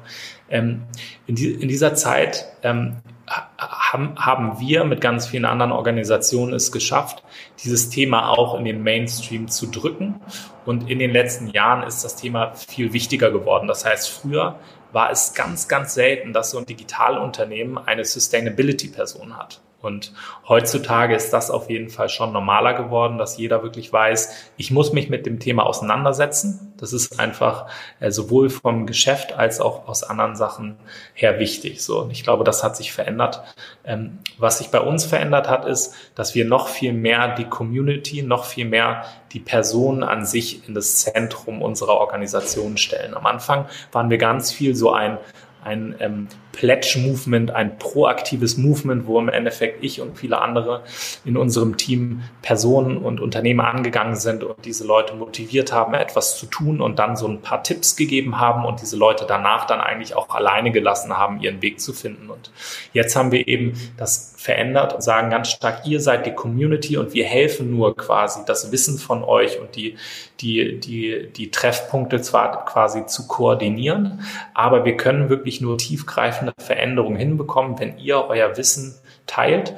Ähm, 0.50 0.84
in, 1.26 1.36
die, 1.36 1.52
in, 1.52 1.68
dieser 1.68 1.94
Zeit 1.94 2.48
ähm, 2.64 2.98
haben, 3.28 4.16
haben 4.18 4.60
wir 4.60 4.84
mit 4.84 5.02
ganz 5.02 5.28
vielen 5.28 5.46
anderen 5.46 5.72
Organisationen 5.72 6.54
es 6.54 6.72
geschafft, 6.72 7.24
dieses 7.64 7.90
Thema 7.90 8.30
auch 8.30 8.58
in 8.58 8.66
den 8.66 8.84
Mainstream 8.84 9.48
zu 9.48 9.68
drücken. 9.68 10.22
Und 10.66 10.90
in 10.90 11.00
den 11.00 11.12
letzten 11.12 11.50
Jahren 11.50 11.84
ist 11.84 12.04
das 12.04 12.16
Thema 12.16 12.54
viel 12.56 12.94
wichtiger 12.94 13.32
geworden. 13.32 13.68
Das 13.68 13.86
heißt, 13.86 14.10
früher 14.10 14.60
war 14.92 15.12
es 15.12 15.34
ganz, 15.34 15.68
ganz 15.68 15.94
selten, 15.94 16.34
dass 16.34 16.52
so 16.52 16.58
ein 16.58 16.66
Digitalunternehmen 16.66 17.78
eine 17.78 18.06
Sustainability-Person 18.06 19.38
hat. 19.38 19.62
Und 19.88 20.14
heutzutage 20.48 21.16
ist 21.16 21.32
das 21.32 21.50
auf 21.50 21.70
jeden 21.70 21.90
Fall 21.90 22.10
schon 22.10 22.34
normaler 22.34 22.74
geworden, 22.74 23.18
dass 23.18 23.38
jeder 23.38 23.64
wirklich 23.64 23.92
weiß, 23.92 24.52
ich 24.58 24.70
muss 24.70 24.94
mich 24.94 25.10
mit 25.10 25.26
dem 25.26 25.40
Thema 25.40 25.66
auseinandersetzen. 25.66 26.74
Das 26.78 26.94
ist 26.94 27.20
einfach 27.20 27.68
äh, 28.00 28.12
sowohl 28.12 28.50
vom 28.50 28.86
Geschäft 28.86 29.34
als 29.34 29.60
auch 29.60 29.88
aus 29.88 30.04
anderen 30.04 30.36
Sachen 30.36 30.76
her 31.14 31.40
wichtig. 31.40 31.82
So, 31.82 32.02
und 32.02 32.12
ich 32.12 32.24
glaube, 32.24 32.44
das 32.44 32.64
hat 32.64 32.76
sich 32.76 32.92
verändert. 32.92 33.42
Ähm, 33.86 34.20
was 34.38 34.60
sich 34.60 34.68
bei 34.68 34.82
uns 34.82 35.06
verändert 35.06 35.50
hat, 35.50 35.66
ist, 35.66 35.96
dass 36.14 36.36
wir 36.36 36.46
noch 36.46 36.68
viel 36.68 36.94
mehr 36.94 37.34
die 37.36 37.46
Community, 37.46 38.22
noch 38.22 38.44
viel 38.46 38.66
mehr 38.66 39.06
die 39.32 39.40
Person 39.40 40.04
an 40.04 40.26
sich 40.26 40.68
in 40.68 40.76
das 40.76 40.98
Zentrum 40.98 41.62
unserer 41.62 41.96
Organisation 41.96 42.78
stellen. 42.78 43.16
Am 43.16 43.26
Anfang 43.26 43.66
waren 43.92 44.10
wir 44.10 44.18
ganz 44.18 44.52
viel 44.52 44.76
so 44.76 44.92
ein 44.92 45.18
ein 45.64 45.96
ähm, 46.00 46.28
Pledge-Movement, 46.58 47.52
ein 47.52 47.78
proaktives 47.78 48.58
Movement, 48.58 49.06
wo 49.06 49.20
im 49.20 49.30
Endeffekt 49.30 49.84
ich 49.84 50.02
und 50.02 50.18
viele 50.18 50.42
andere 50.42 50.82
in 51.24 51.38
unserem 51.38 51.78
Team 51.78 52.24
Personen 52.42 52.98
und 52.98 53.20
Unternehmer 53.20 53.68
angegangen 53.68 54.16
sind 54.16 54.44
und 54.44 54.66
diese 54.66 54.84
Leute 54.84 55.14
motiviert 55.14 55.72
haben, 55.72 55.94
etwas 55.94 56.40
zu 56.40 56.48
tun 56.48 56.82
und 56.82 56.98
dann 56.98 57.16
so 57.16 57.28
ein 57.28 57.42
paar 57.42 57.62
Tipps 57.62 57.96
gegeben 57.96 58.40
haben 58.40 58.66
und 58.66 58.82
diese 58.82 58.98
Leute 58.98 59.26
danach 59.28 59.68
dann 59.68 59.80
eigentlich 59.80 60.16
auch 60.16 60.34
alleine 60.34 60.72
gelassen 60.72 61.16
haben, 61.16 61.40
ihren 61.42 61.62
Weg 61.62 61.80
zu 61.80 61.94
finden. 61.94 62.32
Und 62.32 62.50
jetzt 62.92 63.16
haben 63.16 63.32
wir 63.32 63.48
eben 63.48 63.74
das 63.96 64.34
verändert 64.38 64.96
und 64.96 65.02
sagen 65.02 65.30
ganz 65.30 65.52
stark, 65.52 65.86
ihr 65.86 66.00
seid 66.00 66.26
die 66.26 66.34
Community 66.34 66.98
und 66.98 67.14
wir 67.14 67.26
helfen 67.26 67.70
nur 67.70 67.96
quasi 67.96 68.40
das 68.48 68.72
Wissen 68.72 68.98
von 68.98 69.24
euch 69.24 69.60
und 69.60 69.76
die, 69.76 69.96
die, 70.40 70.80
die, 70.80 71.30
die 71.36 71.52
Treffpunkte 71.52 72.22
zwar 72.22 72.66
quasi 72.66 73.06
zu 73.06 73.28
koordinieren, 73.28 74.22
aber 74.56 74.86
wir 74.86 74.98
können 74.98 75.30
wirklich 75.30 75.62
nur 75.62 75.78
tiefgreifende 75.78 76.47
eine 76.48 76.66
Veränderung 76.66 77.16
hinbekommen, 77.16 77.80
wenn 77.80 77.98
ihr 77.98 78.26
euer 78.28 78.58
Wissen 78.58 78.96
teilt 79.26 79.76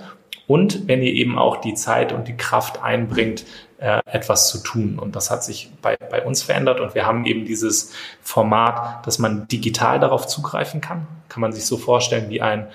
und 0.48 0.88
wenn 0.88 1.04
ihr 1.04 1.14
eben 1.14 1.38
auch 1.38 1.58
die 1.58 1.76
Zeit 1.76 2.12
und 2.12 2.28
die 2.28 2.38
Kraft 2.38 2.82
einbringt, 2.82 3.46
äh, 3.78 4.00
etwas 4.06 4.50
zu 4.50 4.64
tun. 4.64 5.00
Und 5.00 5.16
das 5.16 5.32
hat 5.32 5.44
sich 5.44 5.72
bei, 5.82 5.96
bei 5.96 6.26
uns 6.26 6.42
verändert 6.42 6.80
und 6.80 6.96
wir 6.96 7.06
haben 7.06 7.26
eben 7.26 7.46
dieses 7.46 7.94
Format, 8.22 9.06
dass 9.06 9.20
man 9.20 9.48
digital 9.48 10.00
darauf 10.00 10.28
zugreifen 10.28 10.82
kann. 10.82 11.08
Kann 11.30 11.42
man 11.42 11.54
sich 11.54 11.66
so 11.66 11.78
vorstellen 11.78 12.30
wie 12.30 12.42
ein 12.42 12.68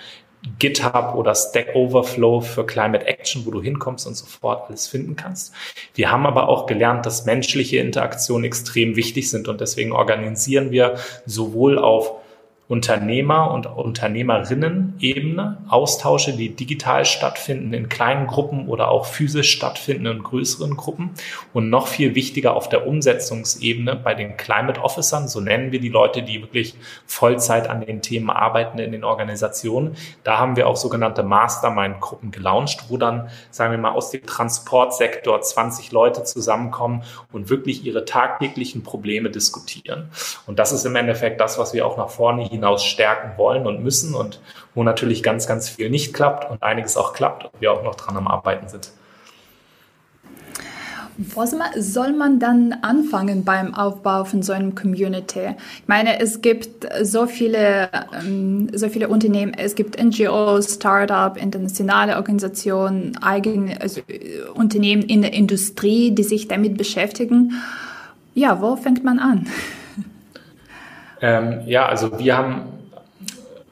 GitHub 0.59 1.15
oder 1.15 1.35
Stack 1.35 1.75
Overflow 1.75 2.43
für 2.43 2.67
Climate 2.67 3.07
Action, 3.07 3.47
wo 3.47 3.51
du 3.51 3.63
hinkommst 3.63 4.07
und 4.07 4.15
sofort 4.15 4.69
alles 4.69 4.87
finden 4.87 5.17
kannst. 5.17 5.55
Wir 5.95 6.11
haben 6.11 6.27
aber 6.27 6.49
auch 6.49 6.67
gelernt, 6.67 7.07
dass 7.07 7.25
menschliche 7.25 7.79
Interaktionen 7.79 8.45
extrem 8.45 8.95
wichtig 8.95 9.31
sind 9.31 9.49
und 9.49 9.61
deswegen 9.61 9.93
organisieren 9.93 10.71
wir 10.71 10.97
sowohl 11.27 11.79
auf 11.79 12.13
Unternehmer- 12.67 13.51
und 13.51 13.67
Unternehmerinnen-Ebene, 13.67 15.59
Austausche, 15.69 16.33
die 16.33 16.57
digital 16.57 17.05
stattfinden 17.05 17.75
in 17.75 17.91
kleinen 17.91 18.27
Gruppen 18.27 18.69
oder 18.69 18.89
auch 18.89 19.05
physisch 19.05 19.53
stattfinden 19.53 20.07
in 20.07 20.23
größeren 20.23 20.75
Gruppen. 20.75 21.11
Und 21.53 21.69
noch 21.69 21.89
viel 21.89 22.15
wichtiger 22.15 22.57
auf 22.57 22.71
der 22.71 22.87
Umsetzungsebene 22.87 23.97
bei 23.97 24.15
den 24.15 24.39
Climate 24.39 24.81
Officern, 24.81 25.29
so 25.29 25.41
nennen 25.41 25.73
wir 25.73 25.81
die 25.81 25.91
Leute, 25.91 26.23
die 26.23 26.41
wirklich 26.41 26.75
Vollzeit 27.05 27.69
an 27.69 27.83
den 27.83 28.01
Themen 28.01 28.31
arbeiten 28.31 28.79
in 28.79 28.93
den 28.93 29.05
Organisationen. 29.05 29.95
Da 30.23 30.39
haben 30.39 30.57
wir 30.57 30.67
auch 30.67 30.77
sogenannte 30.77 31.23
Mastermind-Gruppen 31.23 32.31
gelauncht, 32.31 32.87
wo 32.89 32.97
dann, 32.97 33.29
sagen 33.51 33.73
wir 33.73 33.79
mal, 33.79 33.93
aus 33.93 34.11
dem 34.11 34.25
Transportsektor 34.25 35.39
20 35.39 35.93
Leute 35.93 36.25
zusammenkommen 36.25 37.03
und 37.31 37.51
wirklich 37.51 37.85
ihre 37.85 38.07
tagtäglichen 38.07 38.83
Probleme 38.83 39.29
diskutieren. 39.29 40.09
Und 40.47 40.59
das 40.59 40.73
ist 40.73 40.87
im 40.87 40.97
Endeffekt 40.97 41.43
das, 41.43 41.59
was 41.59 41.75
wir 41.75 41.87
auch 41.87 41.99
nach 41.99 42.09
vorne 42.09 42.54
hinaus 42.55 42.85
stärken 42.85 43.39
wollen 43.39 43.67
und 43.67 43.83
müssen 43.83 44.15
und 44.15 44.41
wo 44.75 44.83
natürlich 44.83 45.23
ganz, 45.23 45.47
ganz 45.47 45.69
viel 45.69 45.91
nicht 45.91 46.15
klappt 46.15 46.51
und 46.51 46.63
einiges 46.63 46.97
auch 46.97 47.13
klappt 47.13 47.45
und 47.45 47.61
wir 47.61 47.73
auch 47.73 47.85
noch 47.85 47.95
dran 47.95 48.17
am 48.17 48.27
Arbeiten 48.27 48.69
sind. 48.69 48.91
Wo 51.17 51.45
soll 51.79 52.13
man 52.13 52.41
dann 52.41 52.73
anfangen 52.83 53.45
beim 53.45 53.73
Aufbau 53.73 54.25
von 54.25 54.43
so 54.43 54.53
einem 54.53 54.75
Community? 54.75 55.55
Ich 55.81 55.87
meine, 55.87 56.19
es 56.19 56.41
gibt 56.41 56.89
so 57.03 57.27
viele, 57.27 57.89
ähm, 58.21 58.69
so 58.73 58.89
viele 58.89 59.07
Unternehmen, 59.07 59.55
es 59.55 59.77
gibt 59.77 60.03
NGOs, 60.03 60.75
Startup, 60.75 61.37
internationale 61.37 62.17
Organisationen, 62.17 63.17
eigene 63.23 63.81
also 63.81 64.01
äh, 64.09 64.41
Unternehmen 64.55 65.03
in 65.03 65.23
der 65.23 65.35
Industrie, 65.35 66.11
die 66.11 66.25
sich 66.25 66.49
damit 66.49 66.77
beschäftigen. 66.77 67.53
Ja, 68.35 68.61
wo 68.61 68.75
fängt 68.75 69.05
man 69.05 69.21
an? 69.21 69.47
Ähm, 71.25 71.63
ja, 71.65 71.87
also 71.87 72.19
wir 72.19 72.37
haben, 72.37 72.67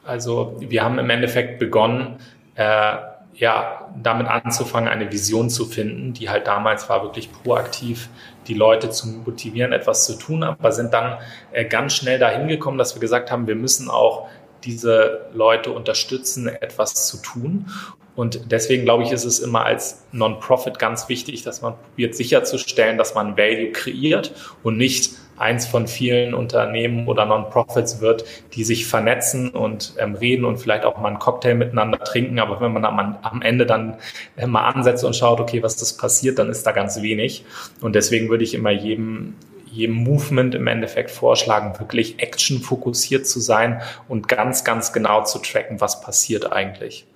also 0.03 0.55
wir 0.59 0.83
haben 0.83 0.97
im 0.97 1.07
Endeffekt 1.11 1.59
begonnen, 1.59 2.15
äh, 2.55 2.95
ja, 3.35 3.91
damit 4.01 4.25
anzufangen, 4.25 4.89
eine 4.89 5.11
Vision 5.11 5.51
zu 5.51 5.67
finden, 5.67 6.13
die 6.13 6.29
halt 6.29 6.47
damals 6.47 6.89
war 6.89 7.03
wirklich 7.03 7.31
proaktiv, 7.31 8.09
die 8.47 8.55
Leute 8.55 8.89
zu 8.89 9.07
motivieren, 9.07 9.71
etwas 9.71 10.05
zu 10.05 10.17
tun, 10.17 10.41
aber 10.41 10.71
sind 10.71 10.95
dann 10.95 11.19
äh, 11.51 11.65
ganz 11.65 11.93
schnell 11.93 12.17
dahin 12.17 12.47
gekommen, 12.47 12.79
dass 12.79 12.95
wir 12.95 12.99
gesagt 12.99 13.31
haben, 13.31 13.45
wir 13.45 13.55
müssen 13.55 13.87
auch 13.87 14.29
diese 14.63 15.27
Leute 15.33 15.71
unterstützen, 15.71 16.47
etwas 16.47 17.05
zu 17.05 17.21
tun. 17.21 17.67
Und 18.15 18.51
deswegen 18.51 18.83
glaube 18.83 19.03
ich, 19.03 19.11
ist 19.11 19.25
es 19.25 19.39
immer 19.39 19.63
als 19.63 20.05
Non-Profit 20.11 20.79
ganz 20.79 21.07
wichtig, 21.07 21.43
dass 21.43 21.61
man 21.61 21.75
probiert 21.75 22.15
sicherzustellen, 22.15 22.97
dass 22.97 23.13
man 23.13 23.37
Value 23.37 23.71
kreiert 23.71 24.33
und 24.63 24.77
nicht 24.77 25.13
eins 25.37 25.65
von 25.65 25.87
vielen 25.87 26.33
Unternehmen 26.33 27.07
oder 27.07 27.25
Non-Profits 27.25 28.01
wird, 28.01 28.25
die 28.53 28.63
sich 28.63 28.85
vernetzen 28.85 29.49
und 29.49 29.93
ähm, 29.97 30.15
reden 30.15 30.45
und 30.45 30.57
vielleicht 30.57 30.85
auch 30.85 30.97
mal 30.97 31.09
einen 31.09 31.19
Cocktail 31.19 31.55
miteinander 31.55 31.99
trinken. 31.99 32.39
Aber 32.39 32.61
wenn 32.61 32.73
man 32.73 32.85
am, 32.85 33.41
Ende 33.41 33.65
dann 33.65 33.95
äh, 34.37 34.47
mal 34.47 34.67
ansetzt 34.67 35.03
und 35.03 35.15
schaut, 35.15 35.39
okay, 35.39 35.63
was 35.63 35.75
das 35.75 35.97
passiert, 35.97 36.39
dann 36.39 36.49
ist 36.49 36.65
da 36.65 36.71
ganz 36.71 37.01
wenig. 37.01 37.45
Und 37.81 37.95
deswegen 37.95 38.29
würde 38.29 38.43
ich 38.43 38.53
immer 38.53 38.71
jedem 38.71 39.35
jedem 39.73 39.95
Movement 39.95 40.53
im 40.53 40.67
Endeffekt 40.67 41.09
vorschlagen, 41.09 41.79
wirklich 41.79 42.19
action-fokussiert 42.19 43.25
zu 43.25 43.39
sein 43.39 43.81
und 44.07 44.27
ganz, 44.27 44.63
ganz 44.63 44.93
genau 44.93 45.23
zu 45.23 45.39
tracken, 45.39 45.81
was 45.81 45.99
passiert 45.99 46.51
eigentlich. 46.53 47.07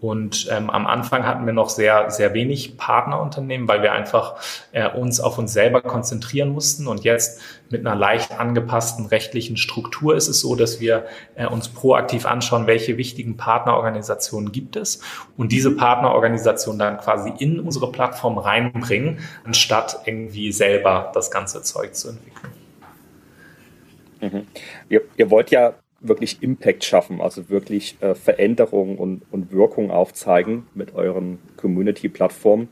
Und 0.00 0.46
ähm, 0.50 0.70
am 0.70 0.86
Anfang 0.86 1.26
hatten 1.26 1.44
wir 1.44 1.52
noch 1.52 1.70
sehr, 1.70 2.10
sehr 2.10 2.32
wenig 2.32 2.76
Partnerunternehmen, 2.76 3.66
weil 3.66 3.82
wir 3.82 3.92
einfach 3.92 4.36
äh, 4.70 4.88
uns 4.88 5.18
auf 5.18 5.38
uns 5.38 5.52
selber 5.52 5.82
konzentrieren 5.82 6.50
mussten. 6.50 6.86
Und 6.86 7.02
jetzt 7.02 7.40
mit 7.68 7.84
einer 7.84 7.96
leicht 7.96 8.38
angepassten 8.38 9.06
rechtlichen 9.06 9.56
Struktur 9.56 10.14
ist 10.14 10.28
es 10.28 10.40
so, 10.40 10.54
dass 10.54 10.78
wir 10.78 11.06
äh, 11.34 11.46
uns 11.46 11.68
proaktiv 11.68 12.26
anschauen, 12.26 12.68
welche 12.68 12.96
wichtigen 12.96 13.36
Partnerorganisationen 13.36 14.52
gibt 14.52 14.76
es 14.76 15.00
und 15.36 15.50
diese 15.50 15.72
Partnerorganisationen 15.74 16.78
dann 16.78 16.98
quasi 16.98 17.32
in 17.38 17.58
unsere 17.58 17.90
Plattform 17.90 18.38
reinbringen, 18.38 19.18
anstatt 19.44 20.02
irgendwie 20.04 20.52
selber 20.52 21.10
das 21.12 21.32
ganze 21.32 21.62
Zeug 21.62 21.96
zu 21.96 22.10
entwickeln. 22.10 22.52
Mhm. 24.20 24.46
Ihr, 24.88 25.02
ihr 25.16 25.30
wollt 25.30 25.50
ja 25.50 25.74
wirklich 26.00 26.42
Impact 26.42 26.84
schaffen, 26.84 27.20
also 27.20 27.48
wirklich 27.48 27.96
äh, 28.00 28.14
Veränderung 28.14 28.98
und, 28.98 29.22
und 29.30 29.52
Wirkung 29.52 29.90
aufzeigen 29.90 30.66
mit 30.74 30.94
euren 30.94 31.38
Community-Plattformen. 31.56 32.68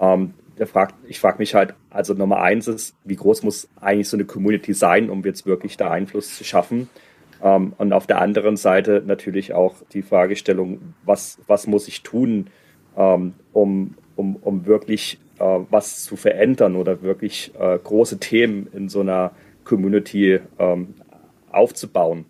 Ähm, 0.00 0.34
fragt, 0.66 0.94
ich 1.08 1.18
frage 1.18 1.38
mich 1.38 1.54
halt, 1.54 1.74
also 1.88 2.14
Nummer 2.14 2.40
eins 2.42 2.68
ist, 2.68 2.94
wie 3.04 3.16
groß 3.16 3.42
muss 3.42 3.68
eigentlich 3.80 4.08
so 4.08 4.16
eine 4.16 4.24
Community 4.24 4.74
sein, 4.74 5.10
um 5.10 5.24
jetzt 5.24 5.46
wirklich 5.46 5.76
da 5.76 5.90
Einfluss 5.90 6.36
zu 6.36 6.44
schaffen? 6.44 6.88
Ähm, 7.42 7.72
und 7.78 7.92
auf 7.92 8.06
der 8.06 8.20
anderen 8.20 8.56
Seite 8.56 9.02
natürlich 9.04 9.52
auch 9.52 9.76
die 9.92 10.02
Fragestellung, 10.02 10.94
was, 11.04 11.38
was 11.46 11.66
muss 11.66 11.88
ich 11.88 12.02
tun, 12.02 12.50
ähm, 12.96 13.34
um, 13.52 13.94
um, 14.16 14.36
um 14.36 14.66
wirklich 14.66 15.18
äh, 15.38 15.44
was 15.70 16.04
zu 16.04 16.16
verändern 16.16 16.76
oder 16.76 17.02
wirklich 17.02 17.52
äh, 17.58 17.78
große 17.78 18.18
Themen 18.18 18.68
in 18.72 18.88
so 18.88 19.00
einer 19.00 19.32
Community 19.64 20.40
ähm, 20.58 20.94
aufzubauen? 21.50 22.26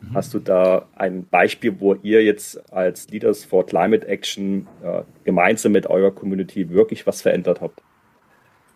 Mhm. 0.00 0.14
Hast 0.14 0.34
du 0.34 0.38
da 0.38 0.86
ein 0.96 1.26
Beispiel, 1.26 1.80
wo 1.80 1.94
ihr 1.94 2.22
jetzt 2.22 2.72
als 2.72 3.08
Leaders 3.08 3.44
for 3.44 3.66
Climate 3.66 4.06
Action 4.06 4.66
äh, 4.82 5.02
gemeinsam 5.24 5.72
mit 5.72 5.86
eurer 5.86 6.10
Community 6.10 6.70
wirklich 6.70 7.06
was 7.06 7.22
verändert 7.22 7.60
habt? 7.60 7.82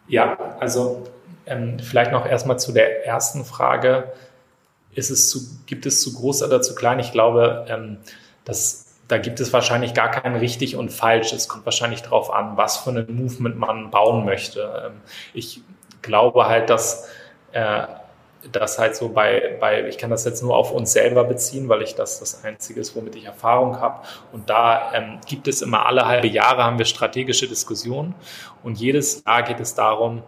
Ja, 0.09 0.57
also 0.59 1.05
ähm, 1.47 1.79
vielleicht 1.79 2.13
noch 2.13 2.27
erstmal 2.27 2.59
zu 2.59 2.73
der 2.73 3.07
ersten 3.07 3.45
Frage. 3.45 4.13
Ist 4.95 5.11
es 5.11 5.31
zu, 5.31 5.41
gibt 5.67 5.87
es 5.87 6.03
zu 6.03 6.13
groß 6.13 6.43
oder 6.43 6.61
zu 6.61 6.75
klein? 6.75 6.99
Ich 6.99 7.13
glaube, 7.13 7.67
ähm, 7.69 7.99
dass 8.45 8.83
da 9.09 9.19
gibt 9.19 9.41
es 9.41 9.53
wahrscheinlich 9.53 9.95
gar 9.95 10.11
kein 10.11 10.37
richtig 10.37 10.77
und 10.77 10.91
falsch. 10.91 11.33
Es 11.33 11.49
kommt 11.49 11.65
wahrscheinlich 11.67 12.03
darauf 12.03 12.33
an, 12.33 12.57
was 12.57 12.79
für 12.79 12.91
ein 12.91 13.15
Movement 13.15 13.59
man 13.59 13.91
bauen 13.91 14.25
möchte. 14.25 14.87
Ähm, 14.87 14.93
ich 15.35 15.61
glaube 16.01 16.47
halt, 16.47 16.71
dass 16.71 17.09
äh, 17.53 17.85
das 18.51 18.79
halt 18.79 18.97
so 18.97 19.09
bei, 19.11 19.57
bei, 19.61 19.87
ich 19.87 19.99
kann 19.99 20.11
das 20.11 20.25
jetzt 20.25 20.43
nur 20.43 20.57
auf 20.57 20.73
uns 20.73 20.93
selber 20.93 21.25
beziehen, 21.25 21.69
weil 21.69 21.83
ich 21.83 21.95
das 21.95 22.19
das 22.19 22.45
Einzige 22.45 22.81
ist, 22.81 22.97
womit 22.97 23.15
ich 23.15 23.25
Erfahrung 23.25 23.81
habe. 23.81 24.05
Und 24.33 24.51
da 24.51 24.93
ähm, 24.95 25.19
gibt 25.27 25.47
es 25.47 25.63
immer 25.63 25.87
alle 25.87 26.07
halbe 26.07 26.27
Jahre 26.27 26.65
haben 26.65 26.79
wir 26.79 26.85
strategische 26.85 27.47
Diskussionen 27.47 28.15
und 28.63 28.79
jedes 28.79 29.23
Jahr 29.25 29.43
geht 29.43 29.61
es 29.61 29.75
darum, 29.75 30.23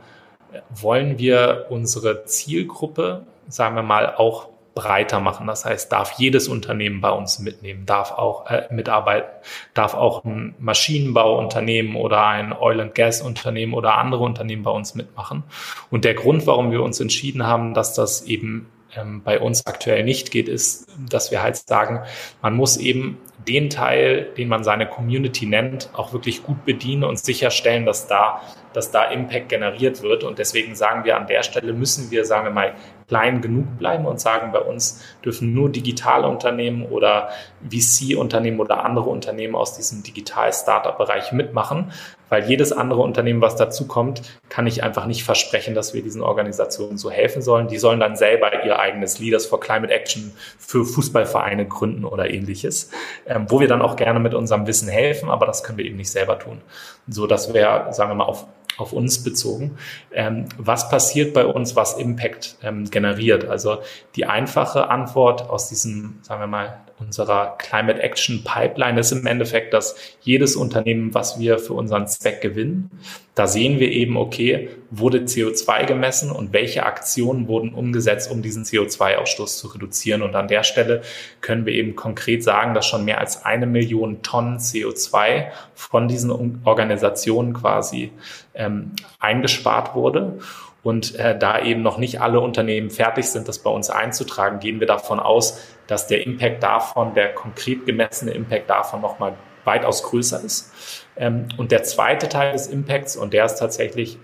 äh, 0.53 0.61
wollen 0.71 1.19
wir 1.19 1.67
unsere 1.71 2.25
Zielgruppe, 2.25 3.27
sagen 3.49 3.75
wir 3.75 3.83
mal, 3.83 4.15
auch 4.15 4.49
breiter 4.75 5.21
machen. 5.21 5.47
Das 5.47 5.65
heißt, 5.65 5.91
darf 5.93 6.13
jedes 6.19 6.49
Unternehmen 6.49 7.01
bei 7.01 7.11
uns 7.11 7.39
mitnehmen, 7.39 7.87
darf 7.87 8.13
auch 8.13 8.51
äh, 8.51 8.67
mitarbeiten, 8.71 9.31
darf 9.73 9.95
auch 9.95 10.25
ein 10.25 10.55
Maschinenbauunternehmen 10.59 11.97
oder 11.97 12.27
ein 12.27 12.53
Oil 12.53 12.81
and 12.81 12.95
Gas 12.95 13.23
Unternehmen 13.23 13.75
oder 13.75 13.97
andere 13.99 14.25
Unternehmen 14.25 14.65
bei 14.65 14.73
uns 14.73 14.95
mitmachen. 14.95 15.45
Und 15.91 16.05
der 16.05 16.15
Grund, 16.15 16.47
warum 16.47 16.73
wir 16.73 16.83
uns 16.83 17.01
entschieden 17.01 17.47
haben, 17.47 17.75
dass 17.75 17.95
das 17.95 18.23
eben 18.23 18.69
ähm, 18.97 19.23
bei 19.23 19.41
uns 19.41 19.67
aktuell 19.67 20.05
nicht 20.05 20.31
geht, 20.31 20.49
ist, 20.49 20.87
dass 21.09 21.31
wir 21.31 21.43
halt 21.43 21.57
sagen, 21.57 22.03
man 22.43 22.55
muss 22.55 22.77
eben 22.77 23.19
den 23.47 23.69
Teil, 23.69 24.33
den 24.37 24.49
man 24.49 24.65
seine 24.65 24.87
Community 24.87 25.47
nennt, 25.47 25.91
auch 25.93 26.13
wirklich 26.13 26.43
gut 26.43 26.65
bedienen 26.65 27.05
und 27.05 27.19
sicherstellen, 27.19 27.85
dass 27.85 28.07
da, 28.07 28.41
dass 28.73 28.91
da 28.91 29.05
Impact 29.05 29.51
generiert 29.51 30.03
wird. 30.03 30.25
Und 30.25 30.39
deswegen 30.39 30.75
sagen 30.75 31.05
wir 31.05 31.17
an 31.17 31.27
der 31.27 31.43
Stelle 31.43 31.73
müssen 31.73 32.11
wir, 32.11 32.25
sagen 32.25 32.47
wir 32.47 32.53
mal, 32.53 32.75
klein 33.07 33.43
genug 33.43 33.79
bleiben 33.79 34.07
und 34.07 34.19
sagen, 34.19 34.53
bei 34.53 34.61
uns 34.61 35.03
dürfen 35.25 35.53
nur 35.53 35.69
digitale 35.69 36.27
Unternehmen 36.27 36.87
oder 36.87 37.29
VC-Unternehmen 37.69 38.61
oder 38.61 38.85
andere 38.85 39.11
Unternehmen 39.11 39.55
aus 39.55 39.77
diesem 39.77 40.03
Digital-Startup-Bereich 40.03 41.33
mitmachen, 41.33 41.93
weil 42.35 42.49
jedes 42.49 42.73
andere 42.73 43.01
Unternehmen, 43.01 43.41
was 43.41 43.55
dazu 43.55 43.87
kommt, 43.87 44.23
kann 44.49 44.67
ich 44.67 44.83
einfach 44.83 45.07
nicht 45.07 45.23
versprechen, 45.23 45.77
dass 45.77 45.95
wir 45.95 46.03
diesen 46.03 46.21
Organisationen 46.21 46.99
so 46.99 47.09
helfen 47.09 47.43
sollen. 47.43 47.69
Die 47.69 47.79
sollen 47.79 48.01
dann 48.01 48.17
selber 48.17 48.65
ihr 48.65 48.81
eigenes 48.81 49.21
Leaders 49.21 49.47
for 49.47 49.61
Climate 49.61 49.95
Action 49.95 50.33
für 50.59 50.85
Fußballvereine 50.85 51.69
gründen 51.69 52.05
oder 52.05 52.29
ähnliches, 52.29 52.91
ähm, 53.29 53.47
wo 53.49 53.61
wir 53.61 53.69
dann 53.69 53.83
auch 53.83 53.95
gerne 53.95 54.19
mit 54.19 54.35
unserem 54.35 54.67
Wissen 54.67 54.89
helfen, 54.89 55.31
aber 55.31 55.47
das 55.47 55.63
können 55.63 55.79
wir 55.79 55.85
eben 55.85 55.97
nicht 55.97 56.11
selber 56.11 56.41
tun. 56.41 56.61
So, 57.07 57.29
das 57.29 57.55
wäre, 57.55 57.93
sagen 57.93 58.11
wir 58.11 58.17
mal, 58.17 58.25
auf 58.25 58.47
auf 58.77 58.93
uns 58.93 59.23
bezogen. 59.23 59.77
Ähm, 60.13 60.47
was 60.59 60.89
passiert 60.89 61.35
bei 61.35 61.47
uns, 61.47 61.77
was 61.77 61.99
Impact 61.99 62.57
ähm, 62.63 62.91
generiert? 62.91 63.45
Also 63.47 63.79
die 64.17 64.27
einfache 64.27 64.89
Antwort 64.89 65.49
aus 65.49 65.69
diesem, 65.69 66.19
sagen 66.23 66.41
wir 66.41 66.47
mal, 66.47 66.81
unserer 66.99 67.57
Climate 67.59 68.01
Action 68.03 68.45
Pipeline 68.45 69.01
ist 69.01 69.13
im 69.13 69.27
Endeffekt, 69.27 69.75
dass 69.75 69.97
jedes 70.21 70.57
Unternehmen, 70.57 71.13
was 71.13 71.39
wir 71.39 71.59
für 71.59 71.75
unseren 71.75 72.07
Zweck 72.07 72.41
gewinnen, 72.41 72.91
da 73.35 73.47
sehen 73.47 73.81
wir 73.81 73.91
eben, 73.91 74.17
okay, 74.17 74.71
wurde 74.99 75.19
CO2 75.21 75.87
gemessen 75.87 76.31
und 76.31 76.53
welche 76.53 76.85
Aktionen 76.85 77.49
wurden 77.49 77.75
umgesetzt, 77.75 78.31
um 78.31 78.43
diesen 78.43 78.65
CO2-Ausstoß 78.65 79.59
zu 79.59 79.69
reduzieren. 79.69 80.23
Und 80.23 80.35
an 80.35 80.49
der 80.49 80.63
Stelle 80.63 81.03
können 81.41 81.67
wir 81.67 81.73
eben 81.73 81.97
konkret 81.97 82.43
sagen, 82.45 82.75
dass 82.75 82.87
schon 82.87 83.05
mehr 83.05 83.19
als 83.19 83.45
eine 83.45 83.67
Million 83.67 84.23
Tonnen 84.23 84.59
CO2 84.59 85.47
von 85.75 86.09
diesen 86.09 86.31
Organisationen 86.65 87.55
quasi 87.55 88.13
ähm, 88.55 88.93
eingespart 89.19 89.95
wurde. 89.95 90.39
Und 90.83 91.15
äh, 91.15 91.37
da 91.39 91.63
eben 91.63 91.83
noch 91.83 91.97
nicht 91.97 92.21
alle 92.21 92.41
Unternehmen 92.41 92.91
fertig 92.91 93.27
sind, 93.27 93.49
das 93.49 93.59
bei 93.59 93.71
uns 93.71 93.89
einzutragen, 93.89 94.61
gehen 94.61 94.81
wir 94.81 94.87
davon 94.87 95.19
aus, 95.19 95.59
dass 95.87 96.07
der 96.07 96.27
Impact 96.27 96.63
davon, 96.63 97.15
der 97.15 97.33
konkret 97.33 97.87
gemessene 97.87 98.33
Impact 98.33 98.69
davon 98.69 99.01
nochmal 99.01 99.35
weitaus 99.65 100.03
größer 100.03 100.43
ist. 100.45 100.73
Ähm, 101.17 101.49
und 101.57 101.73
der 101.73 101.85
zweite 101.85 102.29
Teil 102.29 102.53
des 102.53 102.67
Impacts, 102.67 103.17
und 103.17 103.33
der 103.33 103.47
ist 103.47 103.57
tatsächlich 103.57 104.19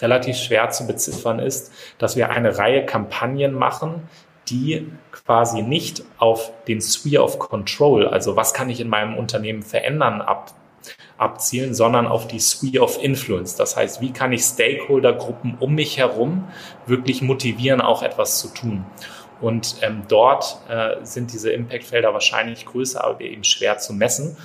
relativ 0.00 0.36
schwer 0.36 0.70
zu 0.70 0.86
beziffern, 0.86 1.38
ist, 1.38 1.72
dass 1.98 2.16
wir 2.16 2.30
eine 2.30 2.58
Reihe 2.58 2.84
Kampagnen 2.86 3.52
machen, 3.52 4.08
die 4.48 4.90
quasi 5.12 5.62
nicht 5.62 6.02
auf 6.18 6.52
den 6.66 6.80
Sphere 6.80 7.22
of 7.22 7.38
Control, 7.38 8.06
also 8.06 8.36
was 8.36 8.52
kann 8.52 8.68
ich 8.68 8.80
in 8.80 8.88
meinem 8.88 9.16
Unternehmen 9.16 9.62
verändern, 9.62 10.20
ab, 10.20 10.52
abzielen, 11.18 11.74
sondern 11.74 12.06
auf 12.06 12.26
die 12.26 12.40
Sphere 12.40 12.82
of 12.82 13.02
Influence. 13.02 13.54
Das 13.54 13.76
heißt, 13.76 14.00
wie 14.00 14.12
kann 14.12 14.32
ich 14.32 14.42
Stakeholdergruppen 14.42 15.56
um 15.60 15.74
mich 15.74 15.98
herum 15.98 16.48
wirklich 16.86 17.22
motivieren, 17.22 17.80
auch 17.80 18.02
etwas 18.02 18.40
zu 18.40 18.48
tun? 18.48 18.84
Und 19.40 19.76
ähm, 19.80 20.02
dort 20.08 20.58
äh, 20.68 20.96
sind 21.02 21.32
diese 21.32 21.50
Impactfelder 21.50 22.12
wahrscheinlich 22.12 22.66
größer, 22.66 23.02
aber 23.02 23.20
eben 23.22 23.44
schwer 23.44 23.78
zu 23.78 23.94
messen. 23.94 24.36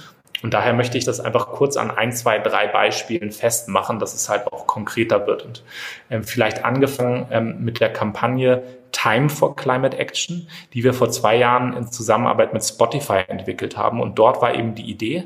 Und 0.45 0.53
daher 0.53 0.73
möchte 0.73 0.95
ich 0.95 1.05
das 1.05 1.19
einfach 1.19 1.47
kurz 1.47 1.75
an 1.75 1.89
ein, 1.89 2.11
zwei, 2.11 2.37
drei 2.37 2.67
Beispielen 2.67 3.31
festmachen, 3.31 3.97
dass 3.97 4.13
es 4.13 4.29
halt 4.29 4.45
auch 4.53 4.67
konkreter 4.67 5.25
wird. 5.25 5.43
Und 5.43 5.63
ähm, 6.11 6.23
vielleicht 6.23 6.63
angefangen 6.63 7.25
ähm, 7.31 7.63
mit 7.65 7.79
der 7.79 7.91
Kampagne 7.91 8.61
Time 8.91 9.29
for 9.29 9.55
Climate 9.55 9.97
Action, 9.97 10.47
die 10.75 10.83
wir 10.83 10.93
vor 10.93 11.09
zwei 11.09 11.35
Jahren 11.35 11.75
in 11.75 11.87
Zusammenarbeit 11.87 12.53
mit 12.53 12.63
Spotify 12.63 13.23
entwickelt 13.27 13.75
haben. 13.75 13.99
Und 13.99 14.19
dort 14.19 14.39
war 14.43 14.53
eben 14.53 14.75
die 14.75 14.87
Idee, 14.87 15.23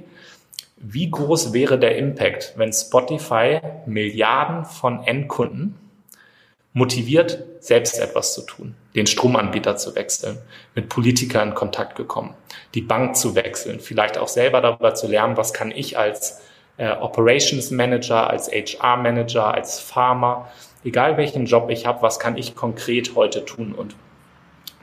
wie 0.77 1.11
groß 1.11 1.51
wäre 1.51 1.77
der 1.77 1.97
Impact, 1.97 2.53
wenn 2.55 2.71
Spotify 2.71 3.59
Milliarden 3.85 4.63
von 4.63 5.03
Endkunden 5.03 5.75
motiviert, 6.79 7.43
selbst 7.59 7.99
etwas 7.99 8.33
zu 8.33 8.41
tun, 8.41 8.73
den 8.95 9.05
Stromanbieter 9.05 9.75
zu 9.75 9.95
wechseln, 9.95 10.37
mit 10.73 10.89
Politikern 10.89 11.49
in 11.49 11.53
Kontakt 11.53 11.95
gekommen, 11.95 12.33
die 12.73 12.81
Bank 12.81 13.17
zu 13.17 13.35
wechseln, 13.35 13.79
vielleicht 13.81 14.17
auch 14.17 14.29
selber 14.29 14.61
darüber 14.61 14.95
zu 14.95 15.07
lernen, 15.07 15.37
was 15.37 15.53
kann 15.53 15.71
ich 15.71 15.97
als 15.97 16.41
äh, 16.77 16.89
Operations 16.91 17.69
Manager, 17.69 18.29
als 18.29 18.49
HR 18.49 18.97
Manager, 18.97 19.53
als 19.53 19.79
Farmer, 19.79 20.49
egal 20.85 21.17
welchen 21.17 21.45
Job 21.45 21.69
ich 21.69 21.85
habe, 21.85 22.01
was 22.01 22.17
kann 22.17 22.37
ich 22.37 22.55
konkret 22.55 23.13
heute 23.13 23.43
tun? 23.43 23.73
Und 23.73 23.95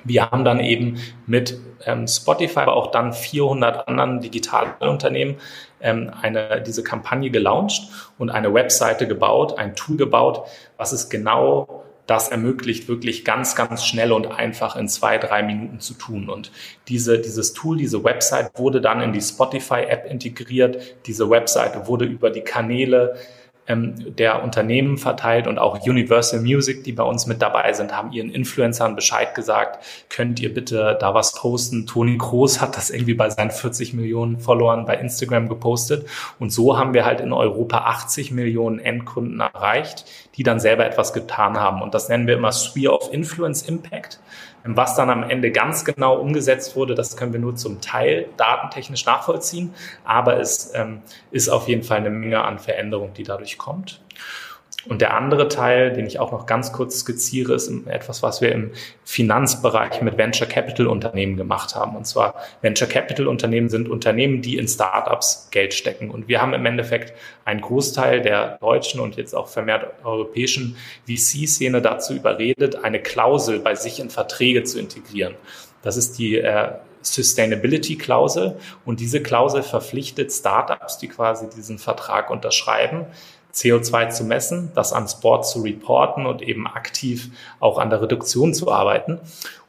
wir 0.05 0.31
haben 0.31 0.45
dann 0.45 0.61
eben 0.61 1.01
mit 1.27 1.59
ähm, 1.87 2.07
Spotify, 2.07 2.61
aber 2.61 2.77
auch 2.77 2.91
dann 2.91 3.15
400 3.15 3.89
anderen 3.89 4.21
Digitalunternehmen 4.21 5.37
ähm, 5.81 6.13
eine, 6.21 6.63
diese 6.63 6.83
Kampagne 6.83 7.31
gelauncht 7.31 7.89
und 8.19 8.29
eine 8.29 8.53
Webseite 8.53 9.09
gebaut, 9.09 9.59
ein 9.59 9.75
Tool 9.75 9.97
gebaut, 9.97 10.47
was 10.77 10.93
es 10.93 11.09
genau 11.09 11.86
das 12.07 12.29
ermöglicht, 12.29 12.89
wirklich 12.89 13.25
ganz, 13.25 13.57
ganz 13.57 13.85
schnell 13.85 14.13
und 14.13 14.27
einfach 14.27 14.77
in 14.77 14.89
zwei, 14.89 15.19
drei 15.19 15.43
Minuten 15.43 15.81
zu 15.81 15.95
tun. 15.95 16.29
Und 16.29 16.53
diese, 16.89 17.19
dieses 17.19 17.53
Tool, 17.53 17.77
diese 17.77 18.05
Website 18.05 18.51
wurde 18.55 18.81
dann 18.81 19.01
in 19.01 19.13
die 19.13 19.21
Spotify-App 19.21 20.09
integriert. 20.11 20.97
Diese 21.07 21.29
Webseite 21.29 21.87
wurde 21.89 22.05
über 22.05 22.31
die 22.31 22.43
Kanäle 22.43 23.17
ähm, 23.69 24.17
der 24.17 24.43
Unternehmen 24.43 24.99
verteilt 24.99 25.47
und 25.47 25.59
auch 25.59 25.85
Universal 25.87 26.41
Music, 26.41 26.85
die 26.85 26.93
bei 26.93 27.03
uns 27.03 27.27
mit 27.27 27.43
dabei 27.43 27.73
sind, 27.73 27.97
haben 27.97 28.13
ihren 28.13 28.31
Influencern 28.31 28.95
Bescheid 28.95 29.35
gesagt, 29.35 29.85
könnt 30.09 30.41
ihr 30.41 30.53
bitte 30.53 30.97
da 31.01 31.15
was 31.15 31.35
posten. 31.35 31.87
Toni 31.87 32.19
Kroos 32.19 32.61
hat 32.61 32.77
das 32.77 32.91
irgendwie 32.91 33.15
bei 33.15 33.31
seinen 33.31 33.51
40 33.51 33.95
Millionen 33.95 34.39
Followern 34.39 34.87
bei 34.87 34.97
Instagram 34.97 35.49
gepostet 35.49 36.07
und 36.39 36.53
so 36.53 36.79
haben 36.79 36.95
wir 36.95 37.05
halt 37.05 37.21
in 37.21 37.33
Europa 37.33 37.79
80 37.79 38.31
Millionen 38.31 38.79
Endkunden 38.79 39.41
erreicht, 39.41 40.05
die 40.37 40.43
dann 40.43 40.61
selber 40.61 40.87
etwas 40.87 41.13
getan 41.13 41.59
haben 41.59 41.83
und 41.83 41.95
das 41.95 42.09
nennen 42.09 42.27
wir 42.27 42.35
immer 42.35 42.53
Sphere 42.53 42.93
of 42.93 43.13
Influence 43.13 43.63
Impact. 43.63 44.21
Was 44.69 44.97
dann 44.97 45.11
am 45.11 45.23
Ende 45.23 45.53
ganz 45.53 45.85
genau 45.85 46.17
umgesetzt 46.17 46.75
wurde, 46.77 46.95
das 46.95 47.17
können 47.17 47.33
wir 47.33 47.41
nur 47.41 47.57
zum 47.57 47.81
Teil 47.81 48.29
datentechnisch 48.37 49.05
nachvollziehen, 49.07 49.75
aber 50.05 50.41
es 50.41 50.73
ähm, 50.75 51.03
ist 51.31 51.49
auf 51.49 51.69
jeden 51.69 51.83
Fall 51.83 51.99
eine 51.99 52.11
Menge 52.11 52.43
an 52.43 52.59
Veränderung, 52.59 53.13
die 53.15 53.23
dadurch 53.23 53.59
kommt. 53.59 54.01
Und 54.89 55.01
der 55.01 55.15
andere 55.15 55.49
Teil, 55.49 55.93
den 55.93 56.07
ich 56.07 56.19
auch 56.19 56.33
noch 56.33 56.47
ganz 56.47 56.73
kurz 56.73 57.01
skizziere, 57.01 57.55
ist 57.55 57.71
etwas, 57.87 58.23
was 58.23 58.41
wir 58.41 58.53
im 58.53 58.71
Finanzbereich 59.05 60.01
mit 60.03 60.17
Venture 60.17 60.47
Capital 60.47 60.87
Unternehmen 60.87 61.37
gemacht 61.37 61.75
haben. 61.75 61.97
Und 61.97 62.07
zwar 62.07 62.35
Venture 62.61 62.89
Capital 62.89 63.27
Unternehmen 63.27 63.69
sind 63.69 63.89
Unternehmen, 63.89 64.43
die 64.43 64.57
in 64.59 64.69
Startups 64.69 65.49
Geld 65.51 65.75
stecken. 65.75 66.11
Und 66.11 66.29
wir 66.29 66.41
haben 66.41 66.55
im 66.55 66.65
Endeffekt 66.67 67.15
einen 67.45 67.61
Großteil 67.61 68.23
der 68.23 68.59
deutschen 68.59 69.01
und 69.01 69.17
jetzt 69.17 69.35
auch 69.35 69.49
vermehrt 69.49 70.05
europäischen 70.05 70.77
VC-Szene 71.07 71.83
dazu 71.83 72.15
überredet, 72.15 72.85
eine 72.85 73.01
Klausel 73.01 73.59
bei 73.59 73.75
sich 73.75 73.99
in 74.01 74.11
Verträge 74.11 74.63
zu 74.65 74.79
integrieren. 74.79 75.35
Das 75.83 75.97
ist 75.97 76.19
die 76.19 76.39
äh, 76.39 76.73
Sustainability-Klausel. 77.03 78.57
Und 78.85 79.01
diese 79.01 79.23
Klausel 79.23 79.63
verpflichtet 79.63 80.33
Startups, 80.33 80.99
die 80.99 81.09
quasi 81.09 81.49
diesen 81.49 81.79
Vertrag 81.79 82.31
unterschreiben, 82.31 83.07
CO2 83.57 84.11
zu 84.11 84.25
messen, 84.25 84.71
das 84.75 84.93
ans 84.93 85.21
Board 85.21 85.47
zu 85.47 85.63
reporten 85.63 86.27
und 86.27 86.43
eben 86.43 86.67
aktiv 86.67 87.31
auch 87.59 87.79
an 87.79 87.89
der 87.89 88.03
Reduktion 88.03 88.53
zu 88.53 88.71
arbeiten. 88.71 89.19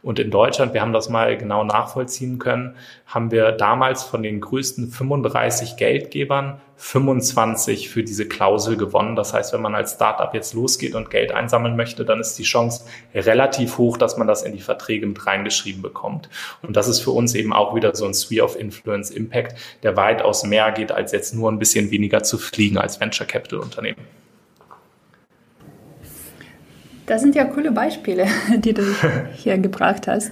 Und 0.08 0.20
in 0.20 0.32
Deutschland, 0.32 0.74
wir 0.74 0.80
haben 0.80 0.93
das 0.93 1.10
mal 1.10 1.36
genau 1.36 1.65
nachvollziehen 1.65 2.39
können, 2.39 2.76
haben 3.08 3.30
wir 3.30 3.52
damals 3.52 4.04
von 4.04 4.24
den 4.24 4.39
größten 4.39 4.89
35 4.89 5.76
Geldgebern 5.76 6.62
25 6.78 7.89
für 7.89 8.06
diese 8.06 8.26
Klausel 8.26 8.78
gewonnen. 8.78 9.17
Das 9.17 9.34
heißt, 9.34 9.52
wenn 9.52 9.62
man 9.62 9.76
als 9.76 9.96
Startup 9.96 10.34
jetzt 10.34 10.54
losgeht 10.54 10.96
und 10.96 11.10
Geld 11.10 11.34
einsammeln 11.34 11.76
möchte, 11.76 12.06
dann 12.06 12.22
ist 12.22 12.36
die 12.36 12.43
Chance 12.43 12.86
relativ 13.13 13.78
hoch, 13.80 13.98
dass 13.98 14.15
man 14.15 14.28
das 14.28 14.43
in 14.43 14.54
die 14.54 14.62
Verträge 14.62 15.06
mit 15.08 15.28
reingeschrieben 15.28 15.82
bekommt. 15.82 16.30
Und 16.62 16.78
das 16.78 16.88
ist 16.88 17.02
für 17.02 17.12
uns 17.12 17.36
eben 17.36 17.52
auch 17.52 17.76
wieder 17.76 17.93
so 17.93 18.06
ein 18.06 18.13
Sphere 18.13 18.46
of 18.46 18.58
Influence 18.58 19.10
Impact, 19.10 19.58
der 19.84 19.98
weitaus 19.98 20.46
mehr 20.46 20.72
geht, 20.72 20.93
als 20.93 21.12
jetzt 21.12 21.36
nur 21.36 21.52
ein 21.52 21.60
bisschen 21.60 21.91
weniger 21.91 22.24
zu 22.24 22.38
fliegen 22.38 22.78
als 22.78 23.02
Venture 23.02 23.28
Capital 23.28 23.60
Unternehmen. 23.60 23.98
Das 27.08 27.22
sind 27.22 27.36
ja 27.36 27.46
coole 27.46 27.72
Beispiele, 27.72 28.28
die 28.58 28.74
du 28.74 28.84
hier 29.36 29.58
gebracht 29.58 30.08
hast. 30.08 30.32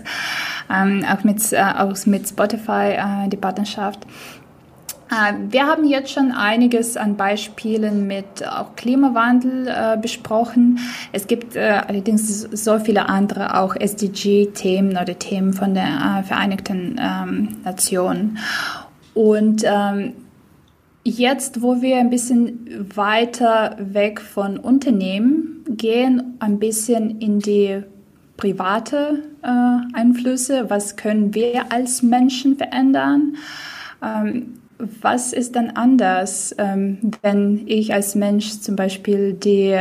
Ähm, 0.69 1.03
auch, 1.11 1.23
mit, 1.23 1.51
äh, 1.51 1.63
auch 1.77 1.93
mit 2.05 2.27
Spotify, 2.27 2.93
äh, 2.97 3.29
die 3.29 3.37
Partnerschaft. 3.37 4.05
Äh, 5.09 5.33
wir 5.51 5.67
haben 5.67 5.85
jetzt 5.85 6.11
schon 6.11 6.33
einiges 6.33 6.97
an 6.97 7.15
Beispielen 7.15 8.07
mit 8.07 8.45
auch 8.45 8.75
Klimawandel 8.75 9.67
äh, 9.67 9.97
besprochen. 9.97 10.79
Es 11.13 11.27
gibt 11.27 11.55
äh, 11.55 11.81
allerdings 11.87 12.41
so 12.41 12.79
viele 12.79 13.07
andere 13.07 13.57
auch 13.57 13.75
SDG-Themen 13.75 14.97
oder 14.97 15.17
Themen 15.17 15.53
von 15.53 15.75
der 15.75 15.85
äh, 16.19 16.23
Vereinigten 16.23 16.99
ähm, 16.99 17.57
Nationen. 17.63 18.37
Und 19.13 19.63
ähm, 19.63 20.11
jetzt, 21.05 21.61
wo 21.61 21.81
wir 21.81 21.97
ein 21.97 22.09
bisschen 22.09 22.89
weiter 22.95 23.77
weg 23.79 24.19
von 24.19 24.57
Unternehmen 24.57 25.54
gehen, 25.67 26.35
ein 26.39 26.59
bisschen 26.59 27.19
in 27.19 27.39
die 27.39 27.81
private 28.37 29.23
äh, 29.41 29.97
Einflüsse, 29.97 30.69
was 30.69 30.95
können 30.95 31.33
wir 31.33 31.71
als 31.71 32.03
Menschen 32.03 32.57
verändern? 32.57 33.35
Ähm, 34.03 34.59
was 34.77 35.31
ist 35.31 35.55
dann 35.55 35.69
anders, 35.71 36.53
ähm, 36.57 36.97
wenn 37.21 37.63
ich 37.65 37.93
als 37.93 38.15
Mensch 38.15 38.59
zum 38.59 38.75
Beispiel 38.75 39.33
die, 39.33 39.77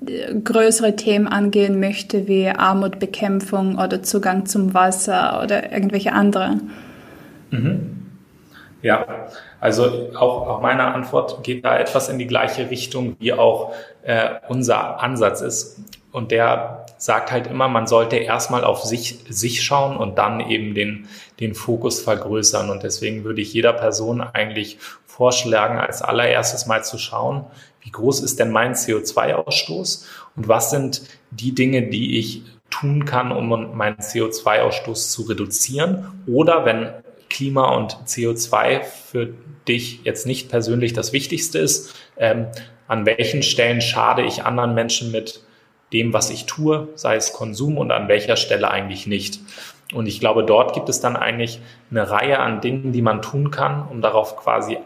die 0.00 0.44
größere 0.44 0.96
Themen 0.96 1.26
angehen 1.26 1.80
möchte, 1.80 2.28
wie 2.28 2.48
Armutbekämpfung 2.48 3.78
oder 3.78 4.02
Zugang 4.02 4.44
zum 4.44 4.74
Wasser 4.74 5.42
oder 5.42 5.72
irgendwelche 5.72 6.12
andere? 6.12 6.58
Mhm. 7.50 7.97
Ja, 8.80 9.26
also 9.60 10.10
auch, 10.14 10.46
auch 10.46 10.60
meine 10.60 10.84
Antwort 10.94 11.42
geht 11.42 11.64
da 11.64 11.76
etwas 11.76 12.08
in 12.08 12.18
die 12.18 12.28
gleiche 12.28 12.70
Richtung, 12.70 13.16
wie 13.18 13.32
auch 13.32 13.74
äh, 14.02 14.36
unser 14.48 15.00
Ansatz 15.00 15.40
ist. 15.40 15.80
Und 16.12 16.30
der 16.30 16.86
sagt 16.96 17.32
halt 17.32 17.48
immer, 17.48 17.68
man 17.68 17.86
sollte 17.86 18.16
erstmal 18.16 18.64
auf 18.64 18.84
sich, 18.84 19.24
sich 19.28 19.62
schauen 19.62 19.96
und 19.96 20.16
dann 20.16 20.40
eben 20.40 20.74
den, 20.74 21.08
den 21.40 21.54
Fokus 21.54 22.00
vergrößern. 22.00 22.70
Und 22.70 22.82
deswegen 22.82 23.24
würde 23.24 23.40
ich 23.40 23.52
jeder 23.52 23.72
Person 23.72 24.20
eigentlich 24.20 24.78
vorschlagen, 25.06 25.78
als 25.78 26.00
allererstes 26.00 26.66
mal 26.66 26.84
zu 26.84 26.98
schauen, 26.98 27.44
wie 27.82 27.90
groß 27.90 28.20
ist 28.20 28.38
denn 28.38 28.50
mein 28.50 28.74
CO2-Ausstoß 28.74 30.06
und 30.36 30.48
was 30.48 30.70
sind 30.70 31.02
die 31.30 31.54
Dinge, 31.54 31.88
die 31.88 32.18
ich 32.18 32.42
tun 32.70 33.04
kann, 33.04 33.32
um 33.32 33.76
meinen 33.76 33.96
CO2-Ausstoß 33.96 35.10
zu 35.10 35.22
reduzieren. 35.22 36.22
Oder 36.26 36.64
wenn 36.64 36.90
Klima 37.28 37.74
und 37.76 37.96
CO2 38.06 38.82
für 38.82 39.34
dich 39.66 40.00
jetzt 40.04 40.26
nicht 40.26 40.48
persönlich 40.48 40.92
das 40.92 41.12
Wichtigste 41.12 41.58
ist, 41.58 41.94
ähm, 42.16 42.46
an 42.86 43.04
welchen 43.06 43.42
Stellen 43.42 43.80
schade 43.80 44.22
ich 44.22 44.44
anderen 44.44 44.74
Menschen 44.74 45.12
mit 45.12 45.42
dem, 45.92 46.12
was 46.12 46.30
ich 46.30 46.46
tue, 46.46 46.88
sei 46.94 47.16
es 47.16 47.32
Konsum 47.32 47.78
und 47.78 47.92
an 47.92 48.08
welcher 48.08 48.36
Stelle 48.36 48.70
eigentlich 48.70 49.06
nicht. 49.06 49.40
Und 49.94 50.06
ich 50.06 50.20
glaube, 50.20 50.44
dort 50.44 50.74
gibt 50.74 50.88
es 50.88 51.00
dann 51.00 51.16
eigentlich 51.16 51.60
eine 51.90 52.10
Reihe 52.10 52.40
an 52.40 52.60
Dingen, 52.60 52.92
die 52.92 53.02
man 53.02 53.22
tun 53.22 53.50
kann, 53.50 53.86
um 53.88 54.02
darauf 54.02 54.36
quasi 54.36 54.78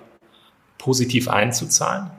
positiv 0.78 1.28
einzuzahlen. 1.28 2.10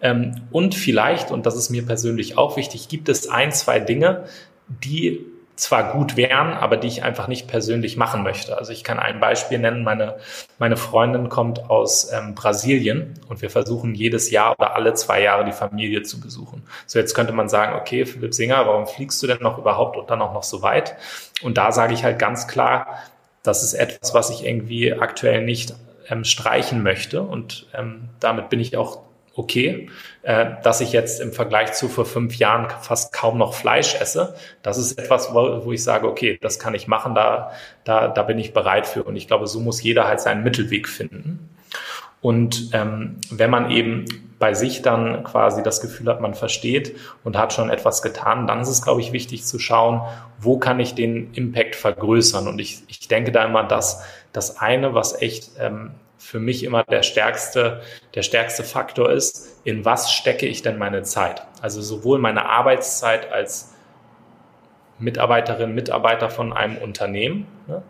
Ähm, 0.00 0.42
und 0.50 0.74
vielleicht, 0.74 1.30
und 1.30 1.46
das 1.46 1.56
ist 1.56 1.70
mir 1.70 1.84
persönlich 1.84 2.38
auch 2.38 2.56
wichtig, 2.56 2.88
gibt 2.88 3.08
es 3.08 3.28
ein, 3.28 3.52
zwei 3.52 3.80
Dinge, 3.80 4.24
die 4.68 5.24
zwar 5.60 5.92
gut 5.92 6.16
wären, 6.16 6.52
aber 6.52 6.76
die 6.76 6.88
ich 6.88 7.02
einfach 7.02 7.28
nicht 7.28 7.46
persönlich 7.46 7.96
machen 7.96 8.22
möchte. 8.22 8.56
Also 8.58 8.72
ich 8.72 8.84
kann 8.84 8.98
ein 8.98 9.20
Beispiel 9.20 9.58
nennen. 9.58 9.84
Meine, 9.84 10.16
meine 10.58 10.76
Freundin 10.76 11.28
kommt 11.28 11.70
aus 11.70 12.10
ähm, 12.12 12.34
Brasilien 12.34 13.14
und 13.28 13.42
wir 13.42 13.50
versuchen 13.50 13.94
jedes 13.94 14.30
Jahr 14.30 14.54
oder 14.58 14.74
alle 14.74 14.94
zwei 14.94 15.22
Jahre 15.22 15.44
die 15.44 15.52
Familie 15.52 16.02
zu 16.02 16.20
besuchen. 16.20 16.62
So 16.86 16.98
jetzt 16.98 17.14
könnte 17.14 17.32
man 17.32 17.48
sagen, 17.48 17.74
okay, 17.78 18.06
Philipp 18.06 18.34
Singer, 18.34 18.66
warum 18.66 18.86
fliegst 18.86 19.22
du 19.22 19.26
denn 19.26 19.38
noch 19.40 19.58
überhaupt 19.58 19.96
und 19.96 20.10
dann 20.10 20.22
auch 20.22 20.32
noch 20.32 20.44
so 20.44 20.62
weit? 20.62 20.96
Und 21.42 21.58
da 21.58 21.72
sage 21.72 21.94
ich 21.94 22.04
halt 22.04 22.18
ganz 22.18 22.48
klar, 22.48 22.86
das 23.42 23.62
ist 23.62 23.74
etwas, 23.74 24.14
was 24.14 24.30
ich 24.30 24.44
irgendwie 24.44 24.92
aktuell 24.92 25.44
nicht 25.44 25.74
ähm, 26.08 26.24
streichen 26.24 26.82
möchte. 26.82 27.22
Und 27.22 27.66
ähm, 27.74 28.08
damit 28.18 28.50
bin 28.50 28.60
ich 28.60 28.76
auch 28.76 28.98
okay, 29.40 29.88
äh, 30.22 30.46
dass 30.62 30.80
ich 30.80 30.92
jetzt 30.92 31.20
im 31.20 31.32
Vergleich 31.32 31.72
zu 31.72 31.88
vor 31.88 32.04
fünf 32.04 32.36
Jahren 32.36 32.68
fast 32.80 33.12
kaum 33.12 33.38
noch 33.38 33.54
Fleisch 33.54 33.94
esse. 34.00 34.34
Das 34.62 34.78
ist 34.78 34.98
etwas, 34.98 35.34
wo, 35.34 35.64
wo 35.64 35.72
ich 35.72 35.82
sage, 35.82 36.06
okay, 36.06 36.38
das 36.40 36.58
kann 36.58 36.74
ich 36.74 36.86
machen, 36.86 37.14
da, 37.14 37.52
da, 37.84 38.08
da 38.08 38.22
bin 38.22 38.38
ich 38.38 38.52
bereit 38.52 38.86
für. 38.86 39.02
Und 39.02 39.16
ich 39.16 39.26
glaube, 39.26 39.46
so 39.46 39.60
muss 39.60 39.82
jeder 39.82 40.06
halt 40.06 40.20
seinen 40.20 40.44
Mittelweg 40.44 40.88
finden. 40.88 41.50
Und 42.20 42.70
ähm, 42.74 43.16
wenn 43.30 43.50
man 43.50 43.70
eben 43.70 44.04
bei 44.38 44.54
sich 44.54 44.82
dann 44.82 45.24
quasi 45.24 45.62
das 45.62 45.80
Gefühl 45.80 46.08
hat, 46.08 46.20
man 46.20 46.34
versteht 46.34 46.96
und 47.24 47.36
hat 47.36 47.52
schon 47.52 47.70
etwas 47.70 48.02
getan, 48.02 48.46
dann 48.46 48.60
ist 48.60 48.68
es, 48.68 48.82
glaube 48.82 49.00
ich, 49.00 49.12
wichtig 49.12 49.44
zu 49.44 49.58
schauen, 49.58 50.02
wo 50.38 50.58
kann 50.58 50.80
ich 50.80 50.94
den 50.94 51.32
Impact 51.32 51.76
vergrößern. 51.76 52.46
Und 52.46 52.58
ich, 52.58 52.82
ich 52.88 53.08
denke 53.08 53.32
da 53.32 53.44
immer, 53.44 53.64
dass 53.64 54.02
das 54.32 54.58
eine, 54.58 54.94
was 54.94 55.20
echt 55.20 55.52
ähm, 55.58 55.92
für 56.20 56.38
mich 56.38 56.62
immer 56.64 56.84
der 56.84 57.02
stärkste, 57.02 57.80
der 58.14 58.22
stärkste 58.22 58.62
Faktor 58.62 59.10
ist, 59.10 59.60
in 59.64 59.84
was 59.84 60.12
stecke 60.12 60.46
ich 60.46 60.60
denn 60.60 60.78
meine 60.78 61.02
Zeit? 61.02 61.42
Also 61.62 61.80
sowohl 61.80 62.18
meine 62.18 62.44
Arbeitszeit 62.46 63.32
als 63.32 63.74
Mitarbeiterin, 64.98 65.74
Mitarbeiter 65.74 66.28
von 66.28 66.52
einem 66.52 66.76
Unternehmen, 66.76 67.46
ne, 67.66 67.82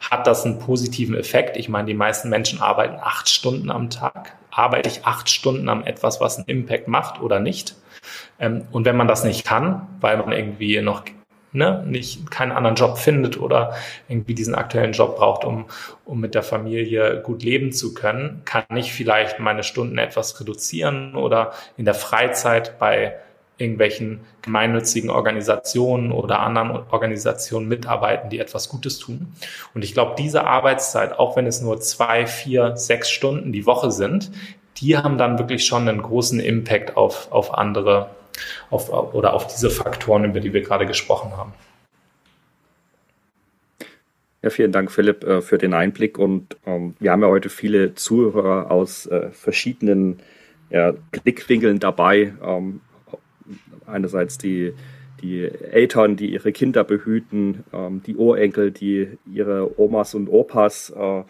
hat 0.00 0.26
das 0.26 0.44
einen 0.44 0.58
positiven 0.58 1.16
Effekt. 1.16 1.56
Ich 1.56 1.70
meine, 1.70 1.86
die 1.86 1.94
meisten 1.94 2.28
Menschen 2.28 2.60
arbeiten 2.60 2.98
acht 3.00 3.28
Stunden 3.28 3.70
am 3.70 3.88
Tag. 3.88 4.36
Arbeite 4.50 4.90
ich 4.90 5.06
acht 5.06 5.30
Stunden 5.30 5.68
am 5.70 5.82
etwas, 5.82 6.20
was 6.20 6.36
einen 6.36 6.46
Impact 6.46 6.88
macht 6.88 7.22
oder 7.22 7.40
nicht? 7.40 7.74
Ähm, 8.38 8.68
und 8.70 8.84
wenn 8.84 8.96
man 8.96 9.08
das 9.08 9.24
nicht 9.24 9.46
kann, 9.46 9.86
weil 10.00 10.18
man 10.18 10.32
irgendwie 10.32 10.80
noch 10.82 11.04
ne, 11.58 11.84
nicht 11.86 12.30
keinen 12.30 12.52
anderen 12.52 12.76
Job 12.76 12.96
findet 12.96 13.38
oder 13.38 13.74
irgendwie 14.08 14.34
diesen 14.34 14.54
aktuellen 14.54 14.92
Job 14.92 15.16
braucht, 15.16 15.44
um, 15.44 15.66
um 16.06 16.20
mit 16.20 16.34
der 16.34 16.42
Familie 16.42 17.20
gut 17.20 17.42
leben 17.42 17.72
zu 17.72 17.92
können, 17.92 18.40
kann 18.46 18.64
ich 18.74 18.92
vielleicht 18.92 19.40
meine 19.40 19.62
Stunden 19.62 19.98
etwas 19.98 20.40
reduzieren 20.40 21.14
oder 21.14 21.52
in 21.76 21.84
der 21.84 21.94
Freizeit 21.94 22.78
bei 22.78 23.16
irgendwelchen 23.58 24.20
gemeinnützigen 24.42 25.10
Organisationen 25.10 26.12
oder 26.12 26.40
anderen 26.40 26.84
Organisationen 26.90 27.68
mitarbeiten, 27.68 28.30
die 28.30 28.38
etwas 28.38 28.68
Gutes 28.68 28.98
tun. 28.98 29.34
Und 29.74 29.84
ich 29.84 29.94
glaube, 29.94 30.14
diese 30.16 30.44
Arbeitszeit, 30.44 31.18
auch 31.18 31.36
wenn 31.36 31.46
es 31.46 31.60
nur 31.60 31.80
zwei, 31.80 32.26
vier, 32.26 32.76
sechs 32.76 33.10
Stunden 33.10 33.52
die 33.52 33.66
Woche 33.66 33.90
sind, 33.90 34.30
die 34.76 34.96
haben 34.96 35.18
dann 35.18 35.38
wirklich 35.38 35.66
schon 35.66 35.88
einen 35.88 36.02
großen 36.02 36.38
Impact 36.38 36.96
auf, 36.96 37.32
auf 37.32 37.52
andere 37.54 38.10
auf, 38.70 38.90
oder 38.90 39.34
auf 39.34 39.46
diese 39.46 39.70
Faktoren, 39.70 40.24
über 40.24 40.40
die 40.40 40.52
wir 40.52 40.62
gerade 40.62 40.86
gesprochen 40.86 41.36
haben. 41.36 41.52
Ja, 44.42 44.50
vielen 44.50 44.70
Dank, 44.70 44.92
Philipp, 44.92 45.24
äh, 45.24 45.40
für 45.40 45.58
den 45.58 45.74
Einblick. 45.74 46.16
Und 46.18 46.56
ähm, 46.64 46.94
wir 47.00 47.10
haben 47.10 47.22
ja 47.22 47.28
heute 47.28 47.48
viele 47.48 47.94
Zuhörer 47.94 48.70
aus 48.70 49.06
äh, 49.06 49.30
verschiedenen 49.32 50.20
ja, 50.70 50.94
Blickwinkeln 51.10 51.80
dabei. 51.80 52.34
Ähm, 52.42 52.80
einerseits 53.86 54.38
die, 54.38 54.74
die 55.22 55.44
Eltern, 55.44 56.16
die 56.16 56.32
ihre 56.32 56.52
Kinder 56.52 56.84
behüten, 56.84 57.64
ähm, 57.72 58.02
die 58.06 58.14
Urenkel, 58.14 58.70
die 58.70 59.18
ihre 59.26 59.78
Omas 59.80 60.14
und 60.14 60.28
Opas 60.28 60.90
äh, 60.90 61.22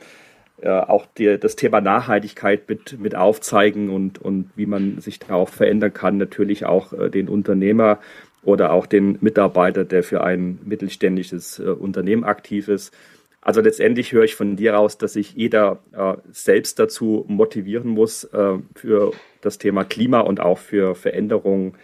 auch 0.67 1.07
die, 1.17 1.39
das 1.39 1.57
Thema 1.57 1.81
Nachhaltigkeit 1.81 2.69
mit, 2.69 2.99
mit 2.99 3.15
aufzeigen 3.15 3.91
und, 3.91 4.21
und 4.21 4.51
wie 4.57 4.67
man 4.67 5.01
sich 5.01 5.21
da 5.21 5.35
auch 5.35 5.49
verändern 5.49 5.93
kann. 5.93 6.17
Natürlich 6.19 6.67
auch 6.67 6.93
äh, 6.93 7.11
den 7.11 7.29
Unternehmer 7.29 8.01
oder 8.43 8.73
auch 8.73 8.87
den 8.87 9.19
Mitarbeiter, 9.21 9.85
der 9.85 10.03
für 10.03 10.25
ein 10.25 10.59
mittelständisches 10.65 11.59
äh, 11.59 11.65
Unternehmen 11.65 12.25
aktiv 12.25 12.69
ist. 12.69 12.93
Also 13.41 13.61
letztendlich 13.61 14.13
höre 14.13 14.25
ich 14.25 14.35
von 14.35 14.57
dir 14.57 14.79
aus, 14.79 14.99
dass 14.99 15.15
sich 15.15 15.33
jeder 15.35 15.79
äh, 15.93 16.15
selbst 16.33 16.79
dazu 16.79 17.25
motivieren 17.29 17.89
muss, 17.89 18.25
äh, 18.25 18.59
für 18.75 19.13
das 19.41 19.59
Thema 19.59 19.85
Klima 19.85 20.21
und 20.21 20.41
auch 20.41 20.59
für 20.59 20.95
Veränderungen 20.95 21.75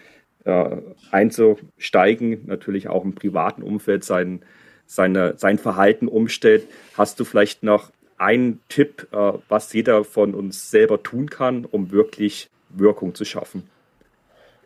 äh, 0.44 0.76
einzusteigen, 1.10 2.42
natürlich 2.46 2.88
auch 2.88 3.04
im 3.04 3.14
privaten 3.14 3.62
Umfeld 3.62 4.04
sein, 4.04 4.42
seine, 4.86 5.38
sein 5.38 5.58
Verhalten 5.58 6.08
umstellt. 6.08 6.66
Hast 6.98 7.18
du 7.20 7.24
vielleicht 7.24 7.62
noch 7.62 7.90
ein 8.18 8.60
Tipp, 8.68 9.08
äh, 9.12 9.32
was 9.48 9.72
jeder 9.72 10.04
von 10.04 10.34
uns 10.34 10.70
selber 10.70 11.02
tun 11.02 11.30
kann, 11.30 11.64
um 11.64 11.90
wirklich 11.90 12.48
Wirkung 12.68 13.14
zu 13.14 13.24
schaffen? 13.24 13.68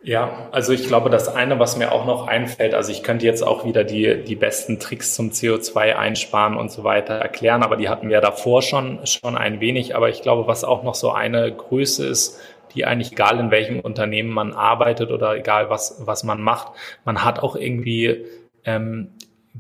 Ja, 0.03 0.49
also 0.53 0.73
ich 0.73 0.87
glaube, 0.87 1.11
das 1.11 1.29
eine, 1.29 1.59
was 1.59 1.77
mir 1.77 1.91
auch 1.91 2.07
noch 2.07 2.29
einfällt, 2.29 2.73
also 2.73 2.93
ich 2.93 3.03
könnte 3.03 3.27
jetzt 3.27 3.43
auch 3.43 3.65
wieder 3.65 3.83
die, 3.83 4.23
die 4.23 4.37
besten 4.37 4.79
Tricks 4.79 5.15
zum 5.15 5.31
CO2 5.31 5.97
einsparen 5.97 6.57
und 6.57 6.71
so 6.71 6.85
weiter 6.85 7.15
erklären, 7.15 7.65
aber 7.65 7.77
die 7.77 7.89
hatten 7.89 8.09
wir 8.09 8.21
davor 8.21 8.63
schon, 8.63 9.05
schon 9.07 9.37
ein 9.37 9.61
wenig. 9.61 9.97
Aber 9.97 10.09
ich 10.09 10.23
glaube, 10.23 10.47
was 10.47 10.63
auch 10.63 10.85
noch 10.85 10.95
so 10.95 11.11
eine 11.11 11.53
Größe 11.53 12.07
ist, 12.07 12.41
die 12.75 12.85
eigentlich 12.85 13.13
egal 13.13 13.41
in 13.41 13.51
welchem 13.51 13.81
Unternehmen 13.81 14.31
man 14.31 14.53
arbeitet 14.53 15.11
oder 15.11 15.35
egal 15.35 15.69
was, 15.69 16.01
was 16.07 16.23
man 16.23 16.41
macht, 16.41 16.73
man 17.05 17.25
hat 17.25 17.41
auch 17.41 17.57
irgendwie 17.57 18.27
ähm, 18.65 19.11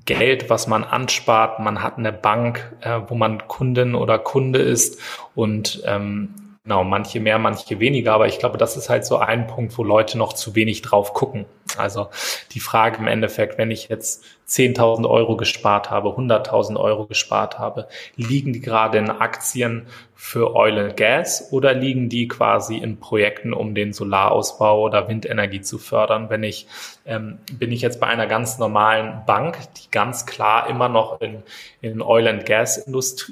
Geld, 0.04 0.50
was 0.50 0.66
man 0.66 0.84
anspart, 0.84 1.60
man 1.60 1.82
hat 1.82 1.98
eine 1.98 2.12
Bank, 2.12 2.76
äh, 2.80 3.00
wo 3.08 3.14
man 3.14 3.46
Kundin 3.48 3.94
oder 3.94 4.18
Kunde 4.18 4.60
ist. 4.60 5.00
Und 5.34 5.82
ähm, 5.86 6.34
Genau, 6.68 6.84
manche 6.84 7.18
mehr, 7.18 7.38
manche 7.38 7.80
weniger, 7.80 8.12
aber 8.12 8.26
ich 8.26 8.38
glaube, 8.38 8.58
das 8.58 8.76
ist 8.76 8.90
halt 8.90 9.06
so 9.06 9.16
ein 9.16 9.46
Punkt, 9.46 9.78
wo 9.78 9.82
Leute 9.82 10.18
noch 10.18 10.34
zu 10.34 10.54
wenig 10.54 10.82
drauf 10.82 11.14
gucken. 11.14 11.46
Also 11.78 12.10
die 12.52 12.60
Frage 12.60 12.98
im 12.98 13.06
Endeffekt, 13.06 13.56
wenn 13.56 13.70
ich 13.70 13.88
jetzt 13.88 14.22
10.000 14.48 15.08
Euro 15.08 15.36
gespart 15.36 15.90
habe, 15.90 16.08
100.000 16.08 16.76
Euro 16.76 17.06
gespart 17.06 17.58
habe, 17.58 17.86
liegen 18.16 18.52
die 18.52 18.60
gerade 18.60 18.98
in 18.98 19.10
Aktien 19.10 19.86
für 20.14 20.56
Oil 20.56 20.78
and 20.78 20.96
Gas 20.96 21.48
oder 21.52 21.74
liegen 21.74 22.08
die 22.08 22.28
quasi 22.28 22.76
in 22.78 22.98
Projekten, 22.98 23.52
um 23.52 23.74
den 23.74 23.92
Solarausbau 23.92 24.82
oder 24.82 25.06
Windenergie 25.06 25.60
zu 25.60 25.78
fördern? 25.78 26.30
Wenn 26.30 26.42
ich, 26.42 26.66
ähm, 27.04 27.38
bin 27.52 27.72
ich 27.72 27.82
jetzt 27.82 28.00
bei 28.00 28.06
einer 28.06 28.26
ganz 28.26 28.58
normalen 28.58 29.22
Bank, 29.26 29.58
die 29.76 29.90
ganz 29.90 30.24
klar 30.24 30.68
immer 30.68 30.88
noch 30.88 31.20
in, 31.20 31.42
in 31.82 32.00
Oil 32.00 32.26
and 32.26 32.46
Gas 32.46 32.86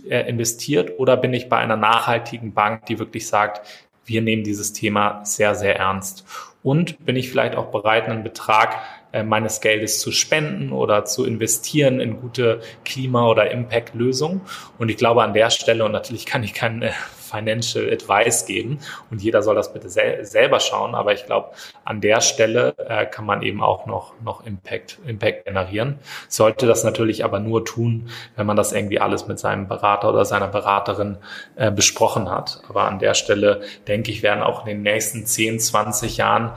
äh, 0.09 0.29
investiert 0.29 0.99
oder 0.99 1.17
bin 1.17 1.33
ich 1.33 1.49
bei 1.49 1.57
einer 1.57 1.77
nachhaltigen 1.77 2.53
Bank, 2.53 2.87
die 2.87 2.99
wirklich 2.99 3.27
sagt, 3.27 3.63
wir 4.05 4.23
nehmen 4.23 4.45
dieses 4.45 4.73
Thema 4.73 5.25
sehr, 5.25 5.55
sehr 5.55 5.77
ernst? 5.77 6.25
Und 6.63 7.05
bin 7.05 7.17
ich 7.17 7.31
vielleicht 7.31 7.57
auch 7.57 7.67
bereit, 7.67 8.09
einen 8.09 8.23
Betrag 8.23 8.77
äh, 9.17 9.23
meines 9.23 9.63
Geldes 9.63 10.01
zu 10.01 10.13
spenden 10.13 10.73
oder 10.73 11.07
zu 11.07 11.25
investieren 11.25 12.01
in 12.01 12.21
gute 12.21 12.61
Klima- 12.85 13.27
oder 13.29 13.51
Impact-Lösungen. 13.51 14.43
Und 14.79 14.91
ich 14.91 14.99
glaube 14.99 15.23
an 15.23 15.33
der 15.33 15.49
Stelle, 15.49 15.87
und 15.87 15.93
natürlich 15.93 16.27
kann 16.27 16.43
ich 16.43 16.53
keine 16.53 16.93
Financial 17.27 17.91
Advice 17.91 18.47
geben 18.47 18.79
und 19.11 19.23
jeder 19.23 19.43
soll 19.43 19.55
das 19.55 19.73
bitte 19.73 19.89
sel 19.89 20.25
selber 20.25 20.61
schauen, 20.61 20.95
aber 20.95 21.13
ich 21.13 21.27
glaube, 21.27 21.51
an 21.85 22.01
der 22.01 22.21
Stelle 22.21 22.75
äh, 22.79 23.07
kann 23.07 23.25
man 23.25 23.43
eben 23.43 23.63
auch 23.63 23.87
noch, 23.87 24.15
noch 24.23 24.47
Impact, 24.47 24.99
Impact 25.07 25.47
generieren. 25.47 25.99
Sollte 26.29 26.67
das 26.67 26.85
natürlich 26.85 27.25
aber 27.25 27.41
nur 27.41 27.65
tun, 27.65 28.11
wenn 28.37 28.47
man 28.47 28.57
das 28.57 28.73
irgendwie 28.73 29.01
alles 29.01 29.27
mit 29.27 29.39
seinem 29.39 29.67
Berater 29.67 30.11
oder 30.11 30.25
seiner 30.25 30.49
Beraterin 30.49 31.19
äh, 31.57 31.71
besprochen 31.71 32.31
hat. 32.31 32.61
Aber 32.69 32.85
an 32.85 32.99
der 32.99 33.15
Stelle, 33.15 33.63
denke 33.89 34.11
ich, 34.11 34.23
werden 34.23 34.43
auch 34.43 34.61
in 34.61 34.67
den 34.67 34.83
nächsten 34.83 35.27
10, 35.27 35.59
20 35.59 36.19
Jahren 36.19 36.53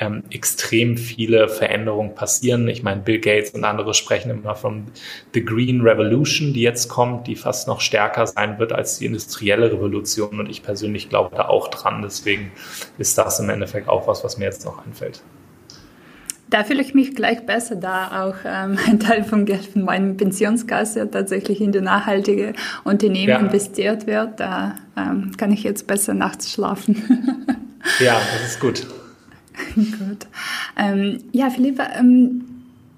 ähm, 0.00 0.24
extrem 0.30 0.96
viele 0.96 1.48
Veränderungen 1.48 2.14
passieren. 2.14 2.66
Ich 2.68 2.82
meine, 2.82 3.02
Bill 3.02 3.20
Gates 3.20 3.50
und 3.50 3.64
andere 3.64 3.92
sprechen 3.92 4.30
immer 4.30 4.54
von 4.54 4.86
The 5.34 5.44
Green 5.44 5.82
Revolution, 5.82 6.54
die 6.54 6.62
jetzt 6.62 6.88
kommt, 6.88 7.26
die 7.26 7.36
fast 7.36 7.68
noch 7.68 7.82
stärker 7.82 8.26
sein 8.26 8.58
wird 8.58 8.72
als 8.72 8.98
die 8.98 9.06
industrielle 9.06 9.70
Revolution. 9.70 10.40
Und 10.40 10.48
ich 10.48 10.62
persönlich 10.62 11.10
glaube 11.10 11.36
da 11.36 11.48
auch 11.48 11.68
dran. 11.68 12.00
Deswegen 12.02 12.50
ist 12.96 13.18
das 13.18 13.38
im 13.40 13.50
Endeffekt 13.50 13.88
auch 13.88 14.08
was, 14.08 14.24
was 14.24 14.38
mir 14.38 14.46
jetzt 14.46 14.64
noch 14.64 14.84
einfällt. 14.84 15.22
Da 16.48 16.64
fühle 16.64 16.82
ich 16.82 16.94
mich 16.94 17.14
gleich 17.14 17.46
besser, 17.46 17.76
da 17.76 18.24
auch 18.24 18.34
ähm, 18.44 18.76
ein 18.88 18.98
Teil 18.98 19.22
vom 19.22 19.44
Geld 19.44 19.66
von 19.66 19.84
meinem 19.84 20.16
Pensionskasse 20.16 21.08
tatsächlich 21.08 21.60
in 21.60 21.72
die 21.72 21.80
nachhaltige 21.80 22.54
Unternehmen 22.82 23.28
ja. 23.28 23.38
investiert 23.38 24.06
wird. 24.06 24.40
Da 24.40 24.74
ähm, 24.96 25.32
kann 25.36 25.52
ich 25.52 25.62
jetzt 25.62 25.86
besser 25.86 26.14
nachts 26.14 26.50
schlafen. 26.50 26.96
ja, 28.00 28.20
das 28.32 28.52
ist 28.52 28.60
gut. 28.60 28.86
Gut. 29.74 30.26
Ähm, 30.76 31.18
ja, 31.32 31.50
Philippe, 31.50 31.82
ähm, 31.98 32.44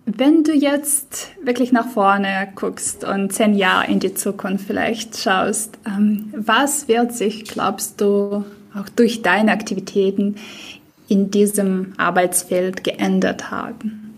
wenn 0.05 0.43
du 0.43 0.53
jetzt 0.53 1.31
wirklich 1.43 1.71
nach 1.71 1.89
vorne 1.89 2.49
guckst 2.57 3.05
und 3.05 3.33
zehn 3.33 3.55
Jahre 3.55 3.91
in 3.91 4.01
die 4.01 4.15
Zukunft 4.15 4.67
vielleicht 4.67 5.17
schaust, 5.17 5.79
ähm, 5.87 6.33
was 6.37 6.89
wird 6.89 7.13
sich, 7.13 7.45
glaubst 7.45 8.01
du, 8.01 8.45
auch 8.75 8.89
durch 8.97 9.23
deine 9.23 9.53
Aktivitäten 9.53 10.37
in 11.09 11.31
diesem 11.31 11.93
Arbeitsfeld 11.99 12.85
geändert 12.85 13.51
haben? 13.51 14.17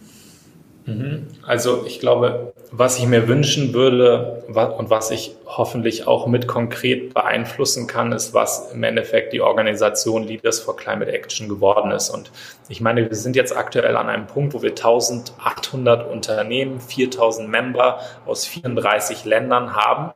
Mhm. 0.86 1.26
Also 1.46 1.84
ich 1.86 2.00
glaube, 2.00 2.53
was 2.76 2.98
ich 2.98 3.06
mir 3.06 3.28
wünschen 3.28 3.72
würde 3.72 4.42
und 4.76 4.90
was 4.90 5.12
ich 5.12 5.36
hoffentlich 5.46 6.08
auch 6.08 6.26
mit 6.26 6.48
konkret 6.48 7.14
beeinflussen 7.14 7.86
kann, 7.86 8.10
ist, 8.10 8.34
was 8.34 8.72
im 8.72 8.82
Endeffekt 8.82 9.32
die 9.32 9.40
Organisation 9.40 10.24
Leaders 10.24 10.58
for 10.58 10.76
Climate 10.76 11.12
Action 11.12 11.48
geworden 11.48 11.92
ist. 11.92 12.10
Und 12.10 12.32
ich 12.68 12.80
meine, 12.80 13.08
wir 13.08 13.16
sind 13.16 13.36
jetzt 13.36 13.56
aktuell 13.56 13.96
an 13.96 14.08
einem 14.08 14.26
Punkt, 14.26 14.54
wo 14.54 14.62
wir 14.62 14.70
1800 14.70 16.10
Unternehmen, 16.10 16.80
4000 16.80 17.48
Member 17.48 18.00
aus 18.26 18.44
34 18.44 19.24
Ländern 19.24 19.76
haben. 19.76 20.12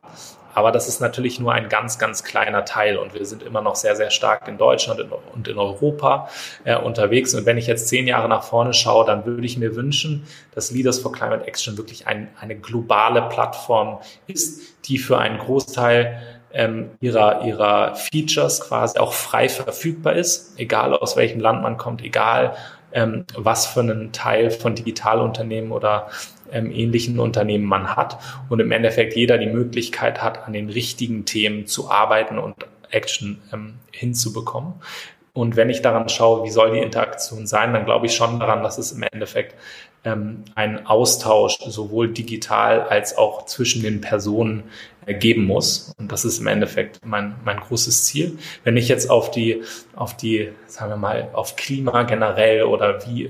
Aber 0.53 0.71
das 0.71 0.87
ist 0.87 0.99
natürlich 0.99 1.39
nur 1.39 1.53
ein 1.53 1.69
ganz, 1.69 1.99
ganz 1.99 2.23
kleiner 2.23 2.65
Teil 2.65 2.97
und 2.97 3.13
wir 3.13 3.25
sind 3.25 3.43
immer 3.43 3.61
noch 3.61 3.75
sehr, 3.75 3.95
sehr 3.95 4.09
stark 4.09 4.47
in 4.47 4.57
Deutschland 4.57 5.05
und 5.33 5.47
in 5.47 5.57
Europa 5.57 6.29
äh, 6.63 6.75
unterwegs. 6.75 7.33
Und 7.33 7.45
wenn 7.45 7.57
ich 7.57 7.67
jetzt 7.67 7.87
zehn 7.87 8.07
Jahre 8.07 8.27
nach 8.27 8.43
vorne 8.43 8.73
schaue, 8.73 9.05
dann 9.05 9.25
würde 9.25 9.45
ich 9.45 9.57
mir 9.57 9.75
wünschen, 9.75 10.25
dass 10.55 10.71
Leaders 10.71 10.99
for 10.99 11.11
Climate 11.11 11.45
Action 11.45 11.77
wirklich 11.77 12.07
ein, 12.07 12.29
eine 12.39 12.55
globale 12.55 13.21
Plattform 13.23 13.99
ist, 14.27 14.61
die 14.85 14.97
für 14.97 15.17
einen 15.17 15.37
Großteil 15.37 16.21
ähm, 16.51 16.91
ihrer, 16.99 17.43
ihrer 17.45 17.95
Features 17.95 18.61
quasi 18.61 18.97
auch 18.97 19.13
frei 19.13 19.49
verfügbar 19.49 20.13
ist, 20.13 20.59
egal 20.59 20.93
aus 20.93 21.15
welchem 21.15 21.39
Land 21.39 21.61
man 21.61 21.77
kommt, 21.77 22.03
egal 22.03 22.55
ähm, 22.91 23.25
was 23.35 23.67
für 23.67 23.81
einen 23.81 24.11
Teil 24.11 24.49
von 24.51 24.75
Digitalunternehmen 24.75 25.71
oder 25.71 26.07
ähm, 26.51 26.71
ähnlichen 26.71 27.19
Unternehmen 27.19 27.65
man 27.65 27.95
hat 27.95 28.19
und 28.49 28.59
im 28.59 28.71
Endeffekt 28.71 29.15
jeder 29.15 29.37
die 29.37 29.47
Möglichkeit 29.47 30.21
hat, 30.21 30.45
an 30.45 30.53
den 30.53 30.69
richtigen 30.69 31.25
Themen 31.25 31.67
zu 31.67 31.89
arbeiten 31.89 32.37
und 32.37 32.55
Action 32.91 33.41
ähm, 33.53 33.75
hinzubekommen. 33.91 34.73
Und 35.33 35.55
wenn 35.55 35.69
ich 35.69 35.81
daran 35.81 36.09
schaue, 36.09 36.43
wie 36.43 36.49
soll 36.49 36.71
die 36.71 36.79
Interaktion 36.79 37.47
sein, 37.47 37.73
dann 37.73 37.85
glaube 37.85 38.07
ich 38.07 38.13
schon 38.13 38.39
daran, 38.39 38.63
dass 38.63 38.77
es 38.77 38.91
im 38.91 39.03
Endeffekt 39.03 39.55
ähm, 40.03 40.43
einen 40.55 40.85
Austausch 40.85 41.57
sowohl 41.59 42.09
digital 42.09 42.81
als 42.81 43.17
auch 43.17 43.45
zwischen 43.45 43.81
den 43.83 44.01
Personen 44.01 44.63
äh, 45.05 45.13
geben 45.13 45.45
muss. 45.45 45.93
Und 45.97 46.11
das 46.11 46.25
ist 46.25 46.39
im 46.39 46.47
Endeffekt 46.47 47.05
mein, 47.05 47.35
mein 47.45 47.59
großes 47.59 48.05
Ziel. 48.05 48.37
Wenn 48.63 48.77
ich 48.77 48.87
jetzt 48.87 49.09
auf 49.09 49.31
die, 49.31 49.63
auf 49.95 50.17
die, 50.17 50.49
sagen 50.67 50.91
wir 50.91 50.97
mal, 50.97 51.29
auf 51.33 51.55
Klima 51.55 52.03
generell 52.03 52.63
oder 52.63 53.05
wie, 53.07 53.29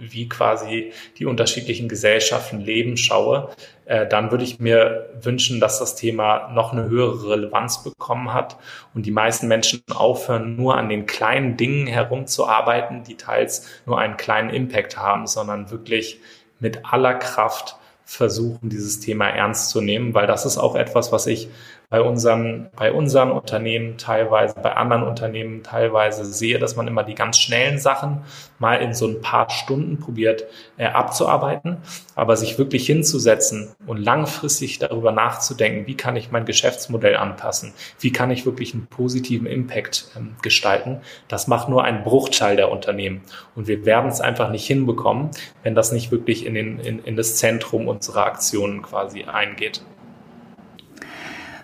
wie 0.00 0.28
quasi 0.28 0.92
die 1.18 1.26
unterschiedlichen 1.26 1.88
Gesellschaften 1.88 2.60
leben, 2.60 2.96
schaue, 2.96 3.50
äh, 3.84 4.06
dann 4.06 4.30
würde 4.30 4.44
ich 4.44 4.60
mir 4.60 5.10
wünschen, 5.20 5.60
dass 5.60 5.78
das 5.78 5.96
Thema 5.96 6.50
noch 6.52 6.72
eine 6.72 6.88
höhere 6.88 7.30
Relevanz 7.30 7.82
bekommen 7.82 8.32
hat 8.32 8.56
und 8.94 9.06
die 9.06 9.10
meisten 9.10 9.48
Menschen 9.48 9.82
aufhören, 9.92 10.56
nur 10.56 10.76
an 10.76 10.88
den 10.88 11.06
kleinen 11.06 11.56
Dingen 11.56 11.86
herumzuarbeiten, 11.86 13.04
die 13.04 13.16
teils 13.16 13.66
nur 13.86 13.98
einen 13.98 14.16
kleinen 14.16 14.50
Impact 14.50 14.96
haben, 14.96 15.26
sondern 15.26 15.70
wirklich 15.70 16.20
mit 16.60 16.84
aller 16.84 17.14
Kraft 17.14 17.76
versuchen, 18.04 18.68
dieses 18.68 19.00
Thema 19.00 19.28
ernst 19.28 19.70
zu 19.70 19.80
nehmen, 19.80 20.14
weil 20.14 20.26
das 20.26 20.44
ist 20.44 20.58
auch 20.58 20.74
etwas, 20.74 21.12
was 21.12 21.26
ich 21.26 21.48
bei 21.90 22.00
unseren, 22.02 22.70
bei 22.76 22.92
unseren 22.92 23.32
Unternehmen 23.32 23.98
teilweise, 23.98 24.54
bei 24.62 24.76
anderen 24.76 25.02
Unternehmen 25.02 25.64
teilweise 25.64 26.24
sehe, 26.24 26.60
dass 26.60 26.76
man 26.76 26.86
immer 26.86 27.02
die 27.02 27.16
ganz 27.16 27.36
schnellen 27.36 27.80
Sachen 27.80 28.22
mal 28.60 28.76
in 28.76 28.94
so 28.94 29.08
ein 29.08 29.20
paar 29.20 29.50
Stunden 29.50 29.98
probiert 29.98 30.44
äh, 30.76 30.86
abzuarbeiten, 30.86 31.78
aber 32.14 32.36
sich 32.36 32.58
wirklich 32.58 32.86
hinzusetzen 32.86 33.74
und 33.88 33.96
langfristig 33.96 34.78
darüber 34.78 35.10
nachzudenken, 35.10 35.88
wie 35.88 35.96
kann 35.96 36.14
ich 36.14 36.30
mein 36.30 36.44
Geschäftsmodell 36.44 37.16
anpassen, 37.16 37.72
wie 37.98 38.12
kann 38.12 38.30
ich 38.30 38.46
wirklich 38.46 38.72
einen 38.72 38.86
positiven 38.86 39.48
Impact 39.48 40.12
ähm, 40.16 40.36
gestalten, 40.42 41.00
das 41.26 41.48
macht 41.48 41.68
nur 41.68 41.82
ein 41.82 42.04
Bruchteil 42.04 42.54
der 42.54 42.70
Unternehmen. 42.70 43.22
Und 43.56 43.66
wir 43.66 43.84
werden 43.84 44.10
es 44.10 44.20
einfach 44.20 44.50
nicht 44.50 44.66
hinbekommen, 44.66 45.30
wenn 45.64 45.74
das 45.74 45.90
nicht 45.90 46.12
wirklich 46.12 46.46
in, 46.46 46.54
den, 46.54 46.78
in, 46.78 47.02
in 47.02 47.16
das 47.16 47.34
Zentrum 47.34 47.88
unserer 47.88 48.26
Aktionen 48.26 48.80
quasi 48.80 49.24
eingeht. 49.24 49.82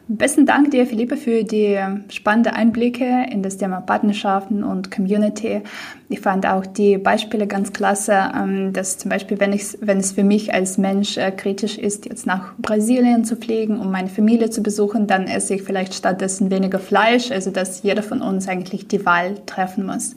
Besten 0.09 0.47
Dank 0.47 0.71
dir, 0.71 0.87
Philippe, 0.87 1.16
für 1.16 1.42
die 1.42 1.77
spannenden 2.11 2.53
Einblicke 2.53 3.27
in 3.29 3.42
das 3.42 3.57
Thema 3.57 3.81
Partnerschaften 3.81 4.62
und 4.62 4.92
Community. 4.92 5.62
Ich 6.09 6.21
fand 6.21 6.47
auch 6.47 6.64
die 6.64 6.97
Beispiele 6.97 7.49
ganz 7.49 7.73
klasse, 7.73 8.31
ähm, 8.33 8.73
dass 8.73 8.99
zum 8.99 9.09
Beispiel, 9.09 9.40
wenn, 9.40 9.53
ich, 9.53 9.77
wenn 9.81 9.99
es 9.99 10.12
für 10.12 10.23
mich 10.23 10.55
als 10.55 10.79
Mensch 10.79 11.16
äh, 11.16 11.33
kritisch 11.33 11.77
ist, 11.77 12.07
jetzt 12.07 12.25
nach 12.25 12.55
Brasilien 12.59 13.25
zu 13.25 13.35
fliegen, 13.35 13.81
um 13.81 13.90
meine 13.90 14.09
Familie 14.09 14.49
zu 14.49 14.62
besuchen, 14.62 15.09
dann 15.09 15.27
esse 15.27 15.55
ich 15.55 15.64
vielleicht 15.64 15.92
stattdessen 15.92 16.53
weniger 16.53 16.79
Fleisch, 16.79 17.33
also 17.33 17.51
dass 17.51 17.83
jeder 17.83 18.05
von 18.05 18.23
uns 18.23 18.47
eigentlich 18.47 18.87
die 18.87 19.05
Wahl 19.05 19.35
treffen 19.45 19.87
muss. 19.87 20.14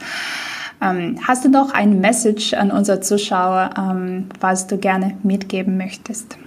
Ähm, 0.84 1.18
hast 1.28 1.46
du 1.46 1.50
noch 1.50 1.74
ein 1.74 2.00
Message 2.00 2.54
an 2.54 2.70
unsere 2.70 3.00
Zuschauer, 3.00 3.72
ähm, 3.76 4.26
was 4.40 4.68
du 4.68 4.78
gerne 4.78 5.18
mitgeben 5.24 5.78
möchtest? 5.78 6.38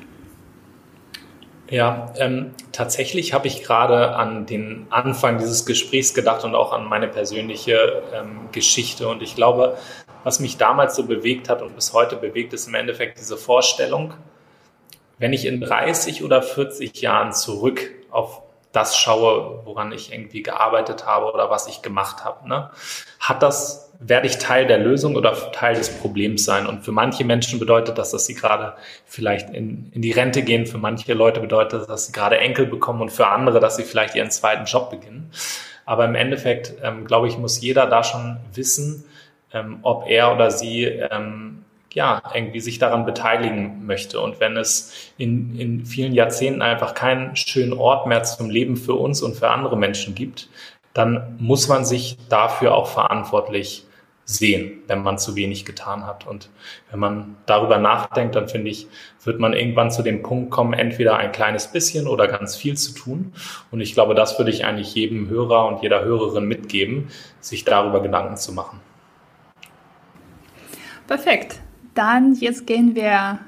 Ja, 1.73 2.12
ähm, 2.18 2.53
tatsächlich 2.73 3.33
habe 3.33 3.47
ich 3.47 3.62
gerade 3.62 4.14
an 4.14 4.45
den 4.45 4.87
Anfang 4.91 5.39
dieses 5.39 5.64
Gesprächs 5.64 6.12
gedacht 6.12 6.45
und 6.45 6.55
auch 6.55 6.70
an 6.70 6.85
meine 6.85 7.09
persönliche 7.09 8.03
ähm, 8.12 8.51
Geschichte. 8.53 9.09
Und 9.09 9.23
ich 9.23 9.37
glaube, 9.37 9.79
was 10.23 10.39
mich 10.39 10.59
damals 10.59 10.95
so 10.95 11.05
bewegt 11.05 11.49
hat 11.49 11.62
und 11.62 11.75
bis 11.75 11.95
heute 11.95 12.16
bewegt, 12.16 12.53
ist 12.53 12.68
im 12.68 12.75
Endeffekt 12.75 13.18
diese 13.18 13.39
Vorstellung, 13.39 14.12
wenn 15.16 15.33
ich 15.33 15.47
in 15.47 15.62
30 15.62 16.23
oder 16.23 16.43
40 16.43 17.01
Jahren 17.01 17.33
zurück 17.33 17.91
auf 18.11 18.43
das 18.73 18.99
schaue, 18.99 19.62
woran 19.64 19.93
ich 19.93 20.12
irgendwie 20.12 20.43
gearbeitet 20.43 21.07
habe 21.07 21.33
oder 21.33 21.49
was 21.49 21.68
ich 21.68 21.81
gemacht 21.81 22.23
habe, 22.23 22.47
ne, 22.51 22.70
hat 23.18 23.43
das, 23.43 23.82
werde 24.07 24.27
ich 24.27 24.39
Teil 24.39 24.67
der 24.67 24.79
Lösung 24.79 25.17
oder 25.17 25.53
Teil 25.53 25.75
des 25.75 25.91
Problems 25.91 26.45
sein? 26.45 26.67
Und 26.67 26.85
für 26.85 26.93
manche 26.93 27.25
Menschen 27.25 27.59
bedeutet 27.59 27.99
das, 27.99 28.11
dass 28.11 28.27
sie 28.27 28.35
gerade 28.35 28.75
vielleicht 29.07 29.51
in, 29.51 29.91
in 29.93 30.03
die 30.03 30.13
Rente 30.13 30.43
gehen. 30.43 30.67
Für 30.67 30.79
manche 30.79 31.15
Leute 31.15 31.41
bedeutet 31.41 31.81
das, 31.81 31.87
dass 31.87 32.07
sie 32.07 32.13
gerade 32.13 32.39
Enkel 32.39 32.67
bekommen 32.67 33.01
und 33.01 33.11
für 33.11 33.29
andere, 33.29 33.61
dass 33.61 33.77
sie 33.77 33.85
vielleicht 33.85 34.15
ihren 34.15 34.31
zweiten 34.31 34.65
Job 34.65 34.91
beginnen. 34.91 35.31
Aber 35.85 36.05
im 36.05 36.15
Endeffekt, 36.15 36.75
ähm, 36.83 37.05
glaube 37.05 37.29
ich, 37.29 37.39
muss 37.39 37.61
jeder 37.61 37.87
da 37.87 38.05
schon 38.05 38.39
wissen, 38.55 39.05
ähm, 39.53 39.79
ob 39.83 40.09
er 40.09 40.33
oder 40.33 40.51
sie 40.51 40.85
ähm, 40.85 41.65
ja, 41.93 42.23
irgendwie 42.35 42.61
sich 42.61 42.79
daran 42.79 43.05
beteiligen 43.05 43.85
möchte. 43.87 44.21
Und 44.21 44.41
wenn 44.41 44.57
es 44.57 45.13
in, 45.19 45.59
in 45.59 45.85
vielen 45.85 46.13
Jahrzehnten 46.13 46.63
einfach 46.63 46.95
keinen 46.95 47.37
schönen 47.37 47.73
Ort 47.73 48.07
mehr 48.07 48.23
zum 48.23 48.51
Leben 48.51 48.77
für 48.77 48.95
uns 48.95 49.23
und 49.23 49.35
für 49.35 49.51
andere 49.51 49.77
Menschen 49.77 50.15
gibt, 50.15 50.49
dann 50.95 51.37
muss 51.39 51.69
man 51.69 51.85
sich 51.85 52.17
dafür 52.29 52.75
auch 52.75 52.87
verantwortlich 52.89 53.85
sehen, 54.25 54.83
wenn 54.87 55.03
man 55.03 55.18
zu 55.18 55.37
wenig 55.37 55.64
getan 55.64 56.07
hat. 56.07 56.27
Und 56.27 56.49
wenn 56.91 57.01
man 57.01 57.37
darüber 57.47 57.79
nachdenkt, 57.79 58.35
dann 58.35 58.49
finde 58.49 58.70
ich, 58.70 58.87
wird 59.25 59.41
man 59.41 59.53
irgendwann 59.53 59.91
zu 59.91 60.03
dem 60.03 60.23
Punkt 60.23 60.51
kommen, 60.51 60.73
entweder 60.73 61.16
ein 61.16 61.33
kleines 61.33 61.68
bisschen 61.68 62.07
oder 62.07 62.29
ganz 62.29 62.57
viel 62.57 62.77
zu 62.77 62.95
tun. 62.95 63.33
Und 63.70 63.81
ich 63.81 63.95
glaube, 63.95 64.14
das 64.14 64.39
würde 64.39 64.51
ich 64.51 64.64
eigentlich 64.64 64.95
jedem 64.95 65.29
Hörer 65.29 65.66
und 65.66 65.83
jeder 65.83 66.05
Hörerin 66.05 66.47
mitgeben, 66.47 67.09
sich 67.41 67.64
darüber 67.64 68.01
Gedanken 68.01 68.37
zu 68.37 68.53
machen. 68.53 68.81
Perfekt. 71.07 71.61
Dann 71.95 72.35
jetzt 72.35 72.66
gehen 72.66 72.95
wir 72.95 73.41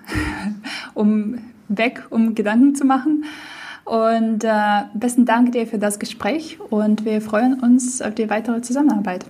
um 0.95 1.39
weg, 1.68 2.05
um 2.11 2.35
Gedanken 2.35 2.75
zu 2.75 2.85
machen. 2.85 3.25
Und 3.85 4.45
äh, 4.45 4.83
besten 4.95 5.27
Dank 5.27 5.53
dir 5.53 5.66
für 5.66 5.79
das 5.79 5.99
Gespräch 5.99 6.59
und 6.70 7.05
wir 7.05 7.20
freuen 7.20 7.61
uns 7.61 8.01
auf 8.01 8.14
die 8.14 8.31
weitere 8.31 8.62
Zusammenarbeit. 8.62 9.27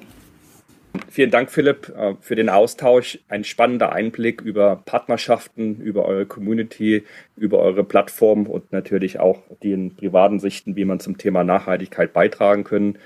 Vielen 1.11 1.30
Dank, 1.30 1.51
Philipp, 1.51 1.92
äh, 1.97 2.14
für 2.20 2.34
den 2.34 2.49
Austausch. 2.49 3.18
Ein 3.28 3.45
spannender 3.45 3.92
Einblick 3.92 4.40
über 4.40 4.82
Partnerschaften, 4.84 5.80
über 5.80 6.07
eure 6.07 6.26
Community, 6.26 7.05
über 7.36 7.59
eure 7.61 7.84
Plattform 7.84 8.47
und 8.47 8.72
natürlich 8.72 9.20
auch 9.20 9.40
den 9.62 9.95
privaten 9.95 10.40
Sichten, 10.40 10.76
wie 10.76 10.84
man 10.84 11.01
zum 11.01 11.18
Thema 11.18 11.45
Nachhaltigkeit 11.45 12.12
beitragen 12.12 12.64
können. 12.64 12.99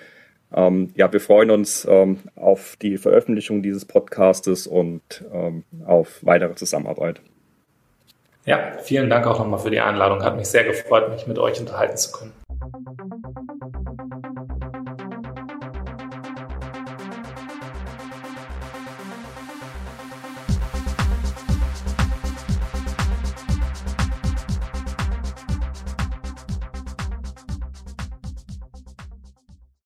Ähm, 0.54 0.92
ja, 0.96 1.12
wir 1.12 1.20
freuen 1.20 1.50
uns 1.50 1.86
ähm, 1.88 2.18
auf 2.36 2.76
die 2.80 2.96
Veröffentlichung 2.96 3.62
dieses 3.62 3.84
Podcastes 3.84 4.66
und 4.66 5.02
ähm, 5.32 5.64
auf 5.84 6.20
weitere 6.22 6.54
Zusammenarbeit. 6.54 7.20
Ja, 8.46 8.72
vielen 8.82 9.10
Dank 9.10 9.26
auch 9.26 9.38
nochmal 9.38 9.58
für 9.58 9.70
die 9.70 9.80
Einladung. 9.80 10.22
Hat 10.22 10.36
mich 10.36 10.48
sehr 10.48 10.64
gefreut, 10.64 11.10
mich 11.10 11.26
mit 11.26 11.38
euch 11.38 11.60
unterhalten 11.60 11.98
zu 11.98 12.12
können. 12.12 12.32